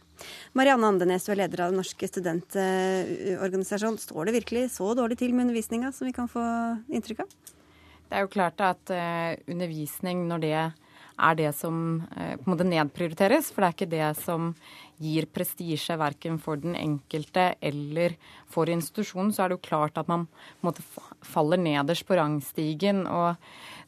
[0.58, 4.00] Marianne Andenes, du er leder av Den norske studentorganisasjon.
[4.00, 6.42] Står det virkelig så dårlig til med undervisninga som vi kan få
[6.90, 7.54] inntrykk av?
[8.08, 12.52] Det er jo klart at uh, undervisning, når det er det som uh, på en
[12.54, 14.52] måte nedprioriteres, for det er ikke det som
[14.98, 18.16] gir prestisje verken for den enkelte eller
[18.50, 20.26] for institusjonen, så er det jo klart at man
[20.64, 20.82] måte,
[21.22, 23.04] faller nederst på rangstigen.
[23.06, 23.36] Og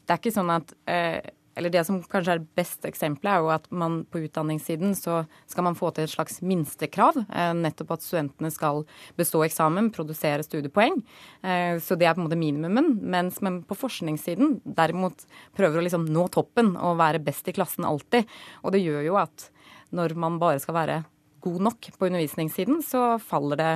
[0.05, 1.19] det er ikke sånn at eh,
[1.61, 5.21] eller Det som kanskje er det beste eksempelet, er jo at man på utdanningssiden så
[5.49, 7.21] skal man få til et slags minstekrav.
[7.29, 8.83] Eh, nettopp at studentene skal
[9.19, 10.97] bestå eksamen, produsere studiepoeng.
[11.45, 12.95] Eh, så det er på en måte minimumen.
[13.01, 17.85] Mens man på forskningssiden derimot prøver å liksom nå toppen og være best i klassen
[17.85, 18.25] alltid.
[18.65, 19.51] Og det gjør jo at
[19.93, 21.01] når man bare skal være
[21.41, 23.71] god nok på undervisningssiden, så faller det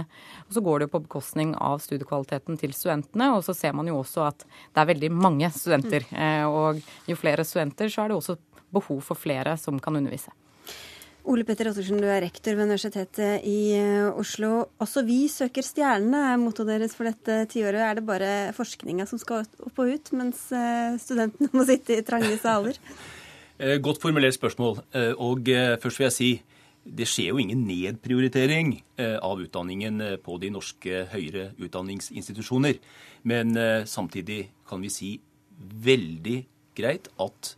[0.48, 3.32] Og så går det jo på bekostning av studiekvaliteten til studentene.
[3.36, 6.06] Og så ser man jo også at det er veldig mange studenter.
[6.12, 6.18] Mm.
[6.22, 8.38] Eh, og jo flere studenter, så er det også
[8.76, 10.34] behov for flere som kan undervise.
[11.26, 14.68] Ole Petter Ottersen, du er rektor ved Universitetet i eh, Oslo.
[14.82, 17.82] Også vi søker stjernene, er mottoet deres for dette tiåret.
[17.82, 22.06] Er det bare forskninga som skal opp og ut, mens eh, studentene må sitte i
[22.06, 22.80] trange saler?
[23.56, 24.82] Eh, godt formulert spørsmål.
[25.24, 25.48] Og
[25.80, 26.30] først vil jeg si
[26.86, 32.78] det skjer jo ingen nedprioritering av utdanningen på de norske høyere utdanningsinstitusjoner.
[33.26, 33.58] Men
[33.90, 35.10] samtidig kan vi si
[35.58, 36.38] veldig
[36.78, 37.56] greit at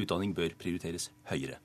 [0.00, 1.58] utdanning bør prioriteres høyere.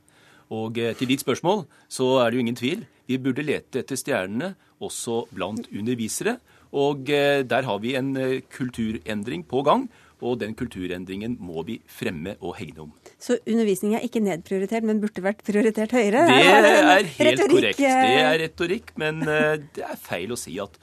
[0.53, 2.85] Og eh, til ditt spørsmål så er det jo ingen tvil.
[3.07, 4.53] Vi burde lete etter stjernene
[4.83, 6.37] også blant undervisere.
[6.71, 9.87] Og eh, der har vi en eh, kulturendring på gang.
[10.21, 12.93] Og den kulturendringen må vi fremme og hegne om.
[13.17, 16.21] Så undervisning er ikke nedprioritert, men burde vært prioritert høyere?
[16.29, 17.81] Det er helt retorikk, korrekt.
[17.81, 20.77] Det eh, er retorikk, men eh, det er feil å si at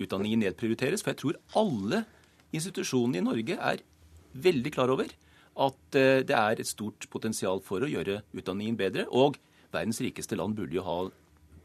[0.00, 1.02] utdanningen nedprioriteres.
[1.02, 2.04] For jeg tror alle
[2.54, 3.82] institusjonene i Norge er
[4.38, 9.08] veldig klar over at eh, det er et stort potensial for å gjøre utdanningen bedre.
[9.10, 9.40] Og
[9.74, 11.00] verdens rikeste land burde jo ha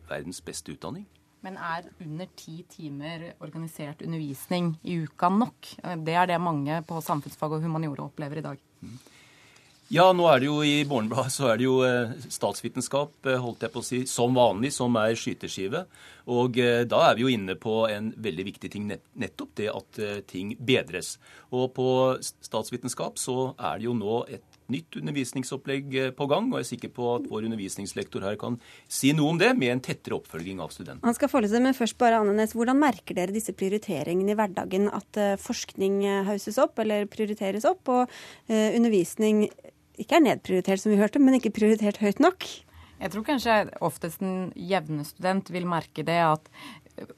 [0.09, 1.05] verdens beste utdanning.
[1.45, 5.75] Men er under ti timer organisert undervisning i uka nok?
[6.01, 8.63] Det er det mange på samfunnsfag og humaniora opplever i dag.
[9.93, 13.61] Ja, nå er det jo i Morgenbladet så er det jo eh, statsvitenskap, eh, holdt
[13.67, 15.83] jeg på å si, som vanlig, som er skyteskive.
[16.33, 20.01] Og eh, da er vi jo inne på en veldig viktig ting, nettopp det at
[20.25, 21.19] ting bedres.
[21.53, 26.65] Og på statsvitenskap så er det jo nå et nytt undervisningsopplegg på gang, og jeg
[26.65, 28.57] er sikker på at vår undervisningslektor her kan
[28.89, 31.05] si noe om det, med en tettere oppfølging av studentene.
[31.05, 34.89] Han skal forholde seg, men først bare Annenes, Hvordan merker dere disse prioriteringene i hverdagen?
[34.89, 38.17] At forskning hauses opp eller prioriteres opp, og
[38.49, 39.45] undervisning
[40.01, 42.47] ikke er nedprioritert, som vi hørte, men ikke prioritert høyt nok?
[42.95, 46.49] Jeg tror kanskje oftest en jevne student vil merke det at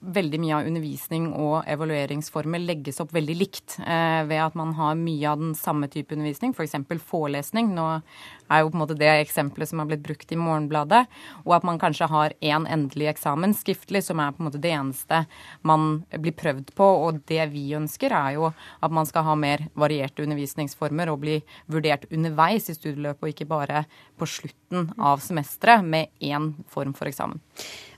[0.01, 4.97] veldig mye av undervisning og evalueringsformer legges opp veldig likt, eh, ved at man har
[4.97, 6.73] mye av den samme type undervisning, f.eks.
[7.05, 7.69] forelesning.
[7.78, 8.01] Nå
[8.49, 11.03] er jo på en måte det eksempelet som har blitt brukt i Morgenbladet.
[11.45, 14.73] Og at man kanskje har én endelig eksamen skriftlig, som er på en måte det
[14.75, 15.23] eneste
[15.67, 16.89] man blir prøvd på.
[17.07, 21.39] Og det vi ønsker, er jo at man skal ha mer varierte undervisningsformer og bli
[21.71, 23.83] vurdert underveis i studieløpet, og ikke bare
[24.17, 27.41] på slutten av semesteret med én form for eksamen.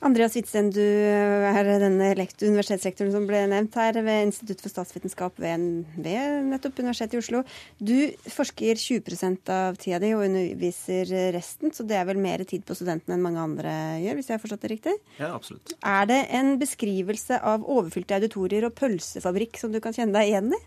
[0.05, 5.39] Andreas Hvitsten, du er denne lekt- universitetslektoren som ble nevnt her ved Institutt for statsvitenskap
[5.43, 5.65] ved,
[5.99, 7.41] ved nettopp Universitetet i Oslo.
[7.83, 7.97] Du
[8.31, 12.77] forsker 20% av tida di og underviser resten, så det er vel mer tid på
[12.77, 14.95] studentene enn mange andre gjør, hvis jeg har forstått det riktig?
[15.19, 15.75] Ja, absolutt.
[15.85, 20.53] Er det en beskrivelse av overfylte auditorier og pølsefabrikk som du kan kjenne deg igjen
[20.57, 20.61] i?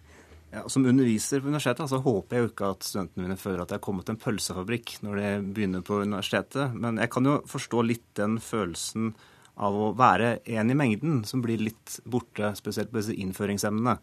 [0.52, 3.70] Ja, som underviser på universitetet så håper jeg jo ikke at studentene mine føler at
[3.72, 6.74] jeg har kommet til en pølsefabrikk når de begynner på universitetet.
[6.76, 9.14] Men jeg kan jo forstå litt den følelsen
[9.56, 13.96] av å være en i mengden som blir litt borte, spesielt på disse innføringsemnene.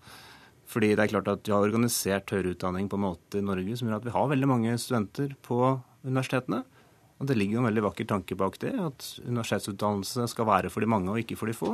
[0.70, 3.78] Fordi det er klart at vi har organisert høyere utdanning på en måte i Norge
[3.80, 5.58] som gjør at vi har veldig mange studenter på
[6.06, 6.64] universitetene.
[7.20, 10.86] Og det ligger jo en veldig vakker tanke bak det, at universitetsutdannelse skal være for
[10.86, 11.74] de mange og ikke for de få.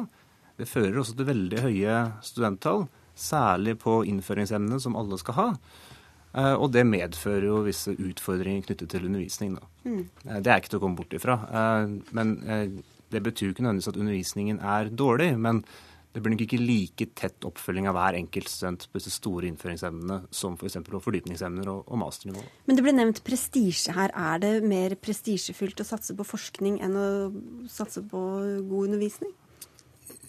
[0.57, 2.87] Det fører også til veldig høye studenttall,
[3.19, 5.47] særlig på innføringsemnene som alle skal ha.
[6.35, 9.55] Eh, Og det medfører jo visse utfordringer knyttet til undervisning.
[9.59, 9.67] Da.
[9.85, 10.01] Mm.
[10.25, 11.37] Eh, Det er ikke til å komme bort ifra.
[11.51, 12.35] Eh, Men
[13.11, 15.37] det betyr jo ikke nødvendigvis at undervisningen er dårlig.
[15.37, 15.63] Men
[16.15, 20.21] det blir nok ikke like tett oppfølging av hver enkelt student på disse store innføringsemnene
[20.31, 20.77] som f.eks.
[20.87, 22.43] på fordypningsemner og, og masternivå.
[22.69, 24.13] Men det ble nevnt prestisje her.
[24.15, 27.09] Er det mer prestisjefylt å satse på forskning enn å
[27.67, 28.21] satse på
[28.63, 29.33] god undervisning?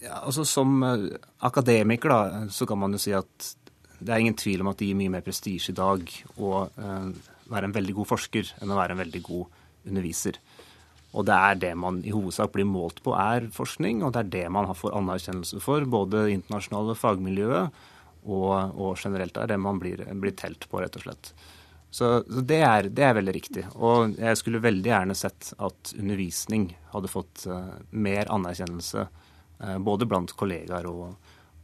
[0.02, 1.06] Ja, altså Som eh,
[1.46, 3.52] akademiker da, så kan man jo si at
[4.00, 6.02] det er ingen tvil om at det gir mye mer prestisje i dag
[6.42, 7.10] å eh,
[7.46, 10.42] være en veldig god forsker enn å være en veldig god underviser.
[11.16, 14.32] Og det er det man i hovedsak blir målt på, er forskning, og det er
[14.34, 17.84] det man får anerkjennelse for, både det internasjonale fagmiljøet
[18.26, 21.32] og, og generelt er det man blir, blir telt på, rett og slett.
[21.90, 23.64] Så, så det, er, det er veldig riktig.
[23.78, 30.08] Og jeg skulle veldig gjerne sett at undervisning hadde fått uh, mer anerkjennelse uh, både
[30.10, 31.14] blant kollegaer og,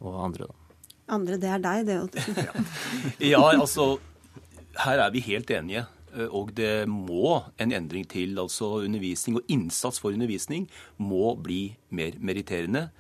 [0.01, 0.49] og andre.
[0.49, 0.79] Da.
[1.19, 1.99] Andre, det er deg, det.
[2.07, 2.71] Ottesen.
[3.33, 3.97] Ja, altså,
[4.87, 5.85] her er vi helt enige.
[6.15, 8.39] Eh, Og det må en endring til.
[8.39, 12.91] Altså undervisning og innsats for undervisning må bli mer meritterende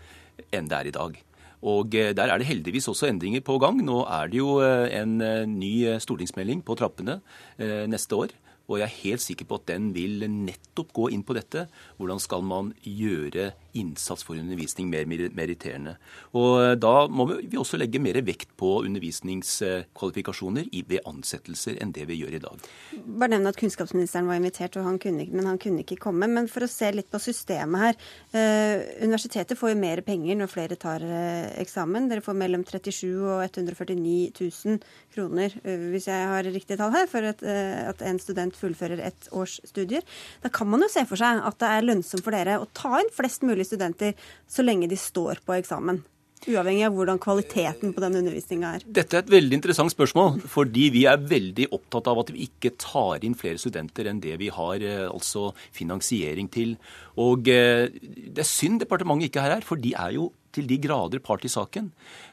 [0.52, 1.18] enn det er i dag.
[1.62, 3.80] Og eh, der er det heldigvis også endringer på gang.
[3.84, 5.18] Nå er det jo eh, en
[5.58, 7.20] ny stortingsmelding på trappene
[7.58, 8.32] neste år.
[8.70, 11.66] Og jeg er helt sikker på at den vil nettopp gå inn på dette.
[11.98, 15.96] Hvordan skal man gjøre innsats for undervisning mer mer- meritterende?
[16.36, 22.06] Og eh, da må vi også legge mer vekt på undervisningskvalifikasjoner ved ansettelser enn det
[22.10, 22.68] vi gjør i dag.
[23.06, 26.28] Bare nevne at kunnskapsministeren var invitert, han kunne, men han kunne ikke komme.
[26.30, 28.00] Men for å se litt på systemet her.
[28.32, 32.08] Eh, universitetet får jo mer penger når flere tar eh, eksamen.
[32.10, 34.80] Dere får mellom 37 og 149 000
[35.12, 35.52] kroner,
[35.92, 40.04] hvis jeg har riktig tall her, for at en student fullfører ett års studier.
[40.42, 43.00] Da kan man jo se for seg at det er lønnsomt for dere å ta
[43.00, 44.16] inn flest mulig studenter
[44.50, 46.02] så lenge de står på eksamen.
[46.42, 48.84] Uavhengig av hvordan kvaliteten på den undervisninga er.
[48.98, 52.72] Dette er et veldig interessant spørsmål, fordi vi er veldig opptatt av at vi ikke
[52.82, 56.74] tar inn flere studenter enn det vi har eh, altså finansiering til.
[57.22, 60.80] Og eh, det er synd departementet ikke er her, for de er jo til de
[60.82, 61.92] grader part i saken.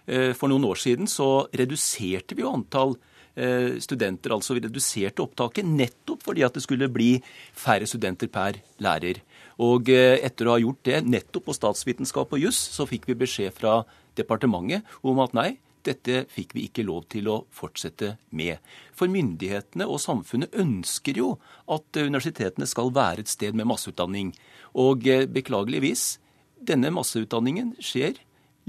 [0.09, 2.97] Eh, For noen år siden så reduserte vi jo antall
[3.79, 4.33] studenter.
[4.35, 7.13] Altså vi reduserte opptaket nettopp fordi at det skulle bli
[7.55, 9.21] færre studenter per lærer.
[9.59, 13.17] Og eh, etter å ha gjort det nettopp på statsvitenskap og juss, så fikk vi
[13.19, 13.81] beskjed fra
[14.19, 15.51] departementet om at nei,
[15.87, 18.59] dette fikk vi ikke lov til å fortsette med.
[18.95, 21.33] For myndighetene og samfunnet ønsker jo
[21.71, 24.33] at universitetene skal være et sted med masseutdanning.
[24.79, 26.17] Og eh, beklageligvis,
[26.59, 28.19] denne masseutdanningen skjer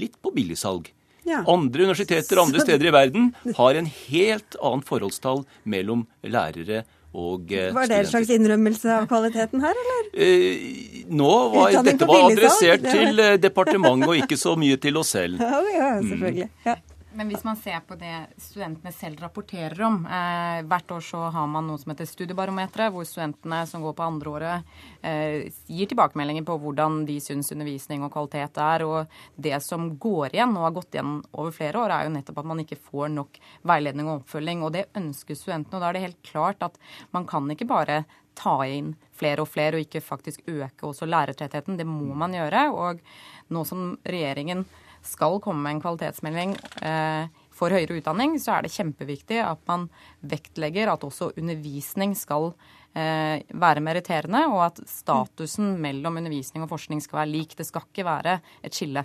[0.01, 0.91] litt på billigsalg.
[1.26, 1.43] Ja.
[1.51, 3.26] Andre universiteter andre steder i verden
[3.59, 9.06] har en helt annet forholdstall mellom lærere og eh, Var det en slags innrømmelse av
[9.11, 10.11] kvaliteten her, eller?
[10.14, 15.16] Eh, nå var dette var adressert til eh, departementet og ikke så mye til oss
[15.16, 15.40] selv.
[15.50, 16.48] Ja, ja, selvfølgelig.
[16.66, 16.76] Ja.
[17.12, 21.48] Men hvis man ser på det studentene selv rapporterer om eh, Hvert år så har
[21.50, 24.68] man noe som heter Studiebarometeret, hvor studentene som går på andreåret,
[25.02, 28.84] eh, gir tilbakemeldinger på hvordan de syns undervisning og kvalitet er.
[28.86, 32.38] Og det som går igjen, og har gått igjen over flere år, er jo nettopp
[32.44, 33.40] at man ikke får nok
[33.72, 34.62] veiledning og oppfølging.
[34.66, 35.80] Og det ønsker studentene.
[35.80, 36.78] Og da er det helt klart at
[37.16, 38.04] man kan ikke bare
[38.38, 41.80] ta inn flere og flere, og ikke faktisk øke også lærertettheten.
[41.80, 42.68] Det må man gjøre.
[42.70, 43.02] Og
[43.50, 44.62] nå som regjeringen
[45.07, 49.88] skal komme med en kvalitetsmelding eh, for høyere utdanning, så er det kjempeviktig at man
[50.26, 52.53] vektlegger at også undervisning skal
[52.96, 57.57] eh, være meritterende, og at statusen mellom undervisning og forskning skal være lik.
[57.59, 59.05] Det skal ikke være et skille.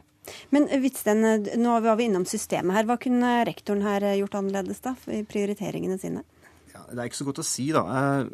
[0.56, 1.22] Men Hvitsten,
[1.62, 2.88] nå var vi innom systemet her.
[2.90, 6.26] Hva kunne rektoren her gjort annerledes da, i prioriteringene sine?
[6.92, 7.82] Det er ikke så godt å si, da.
[8.00, 8.30] Eh,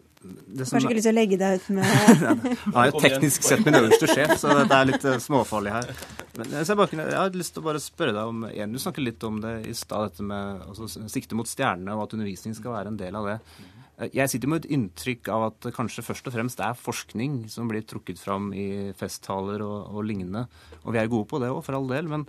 [0.55, 1.83] det som- Kanskje ikke lyst til å legge deg ut med
[2.45, 5.91] Jeg er jo teknisk sett min øverste sjef, så det er litt eh, småfarlig her.
[6.37, 9.03] Men jeg, bare jeg har lyst til å bare spørre deg om en, Du snakket
[9.07, 12.75] litt om det i stad, dette med altså, sikte mot stjernene, og at undervisning skal
[12.77, 13.37] være en del av det.
[13.99, 17.43] Eh, Jeg sitter med et inntrykk av at det kanskje først og fremst er forskning
[17.49, 20.47] som blir trukket fram i festtaler og, og lignende.
[20.85, 22.07] Og vi er gode på det òg, for all del.
[22.09, 22.25] Men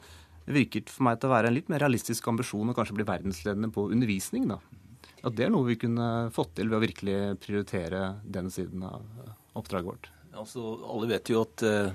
[0.46, 3.04] det virker for meg til å være en litt mer realistisk ambisjon å kanskje bli
[3.06, 4.48] verdensledende på undervisning.
[4.50, 4.58] da.
[5.22, 9.04] At det er noe vi kunne fått til ved å virkelig prioritere den siden av
[9.22, 10.10] eh, oppdraget vårt.
[10.32, 11.92] Altså, Alle vet jo at eh,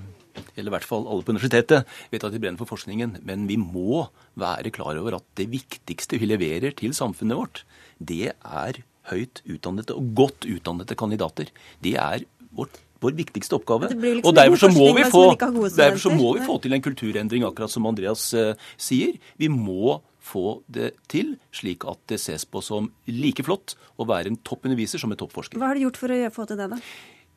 [0.54, 3.18] eller i hvert fall alle på universitetet, vet at de brenner for forskningen.
[3.26, 4.04] Men vi må
[4.38, 7.64] være klar over at det viktigste vi leverer til samfunnet vårt,
[7.98, 11.50] det er høyt utdannede og godt utdannede kandidater.
[11.84, 13.90] Det er vårt, vår viktigste oppgave.
[13.90, 17.46] Liksom Og derfor så, må vi få, derfor så må vi få til en kulturendring,
[17.48, 19.18] akkurat som Andreas uh, sier.
[19.40, 19.98] Vi må
[20.28, 25.00] få det til, slik at det ses på som like flott å være en toppunderviser
[25.00, 25.60] som en toppforsker.
[25.60, 26.80] Hva har du gjort for å få til det, da?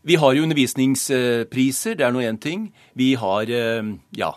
[0.08, 2.72] Vi har jo undervisningspriser, det er nå én ting.
[2.98, 4.32] Vi har, eh, ja,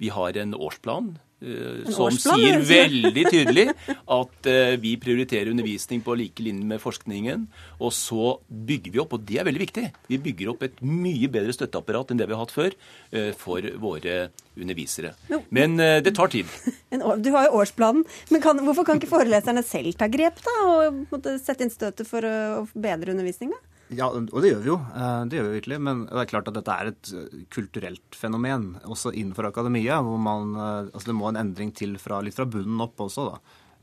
[0.00, 1.18] vi har en årsplan.
[1.42, 3.66] Eh, som sier veldig tydelig
[4.18, 7.46] at eh, vi prioriterer undervisning på like linje med forskningen.
[7.82, 11.30] Og så bygger vi opp, og det er veldig viktig, vi bygger opp et mye
[11.32, 12.76] bedre støtteapparat enn det vi har hatt før
[13.12, 15.14] eh, for våre undervisere.
[15.48, 16.48] Men det tar tid.
[16.92, 21.28] Du har jo årsplanen, men kan, hvorfor kan ikke foreleserne selv ta grep da, og
[21.40, 23.54] sette inn støtet for å, bedre undervisning?
[23.92, 24.76] Ja, og det gjør vi jo.
[24.96, 25.78] Eh, Det gjør vi virkelig.
[25.80, 30.00] Men det er klart at dette er et eh, kulturelt fenomen, også innenfor akademia.
[30.02, 33.32] hvor man, eh, altså Det må en endring til fra, litt fra bunnen opp også.
[33.32, 33.38] da.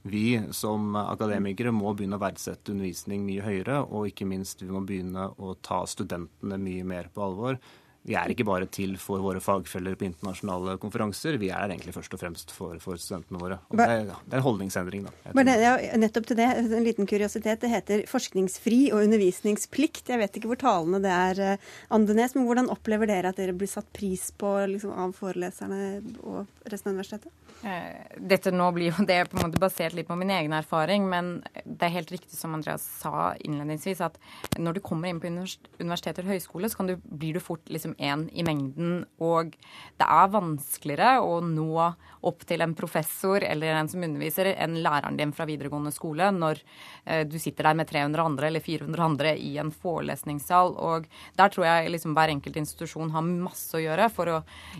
[0.09, 4.85] Vi som akademikere må begynne å verdsette undervisning mye høyere, og ikke minst vi må
[4.85, 7.59] begynne å ta studentene mye mer på alvor.
[8.09, 12.15] Vi er ikke bare til for våre fagfeller på internasjonale konferanser, vi er egentlig først
[12.15, 13.59] og fremst for, for studentene våre.
[13.69, 15.33] Det, er, ja, det er en holdningsendring, da.
[15.37, 17.61] Men det, ja, nettopp til det, en liten kuriositet.
[17.61, 20.09] Det heter forskningsfri og undervisningsplikt.
[20.09, 23.53] Jeg vet ikke hvor talende det er, eh, Andenes, men hvordan opplever dere at dere
[23.57, 27.48] blir satt pris på liksom, av foreleserne og resten av universitetet?
[27.63, 31.07] Eh, Dette nå blir jo det på en måte basert litt på min egen erfaring,
[31.11, 34.19] men det er helt riktig som Andreas sa innledningsvis, at
[34.59, 38.43] når du kommer inn på universitet eller høyskole, så du, blir du fort liksom i
[38.45, 39.03] mengden.
[39.23, 39.55] Og
[39.99, 41.89] det er vanskeligere å nå
[42.27, 46.59] opp til en professor eller en som underviser, enn læreren din fra videregående skole når
[47.05, 50.75] eh, du sitter der med 300 andre eller 400 andre i en forelesningssal.
[50.75, 51.07] Og
[51.39, 54.39] der tror jeg liksom hver enkelt institusjon har masse å gjøre for å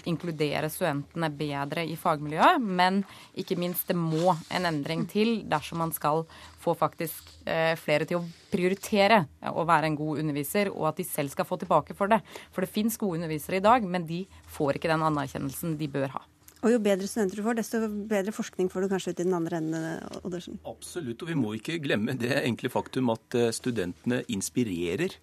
[0.09, 2.68] inkludere studentene bedre i fagmiljøet.
[2.69, 3.01] Men
[3.39, 6.23] ikke minst, det må en endring til dersom man skal
[6.61, 10.99] få faktisk eh, flere til å prioritere eh, å være en god underviser, og at
[11.01, 12.21] de selv skal få tilbake for det.
[12.55, 16.13] For det fins gode undervisere i dag, men de får ikke den anerkjennelsen de bør
[16.17, 16.25] ha.
[16.59, 19.37] Og jo bedre studenter du får, desto bedre forskning får du kanskje ut i den
[19.37, 19.87] andre enden.
[19.93, 20.59] eh, Oddersen.
[20.67, 25.15] Absolutt, og vi må ikke glemme det enkle faktum at studentene inspirerer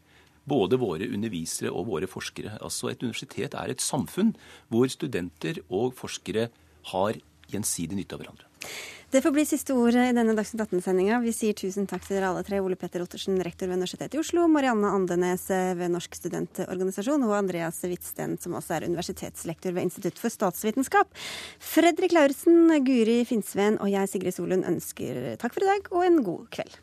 [0.47, 2.57] både våre undervisere og våre forskere.
[2.63, 4.35] Altså Et universitet er et samfunn
[4.71, 6.49] hvor studenter og forskere
[6.93, 7.19] har
[7.53, 8.47] gjensidig nytte av hverandre.
[9.11, 11.21] Det får bli siste ordet i denne Dagsnytt 18-sendinga.
[11.23, 12.59] Vi sier tusen takk til dere alle tre.
[12.61, 17.79] Ole Petter Ottersen, rektor ved Universitetet i Oslo, Marianne Andenes ved Norsk studentorganisasjon og Andreas
[17.87, 21.15] Hvitsten, som også er universitetslektor ved Institutt for statsvitenskap.
[21.63, 26.21] Fredrik Lauritzen, Guri Finnsveen og jeg, Sigrid Solund, ønsker takk for i dag og en
[26.27, 26.83] god kveld.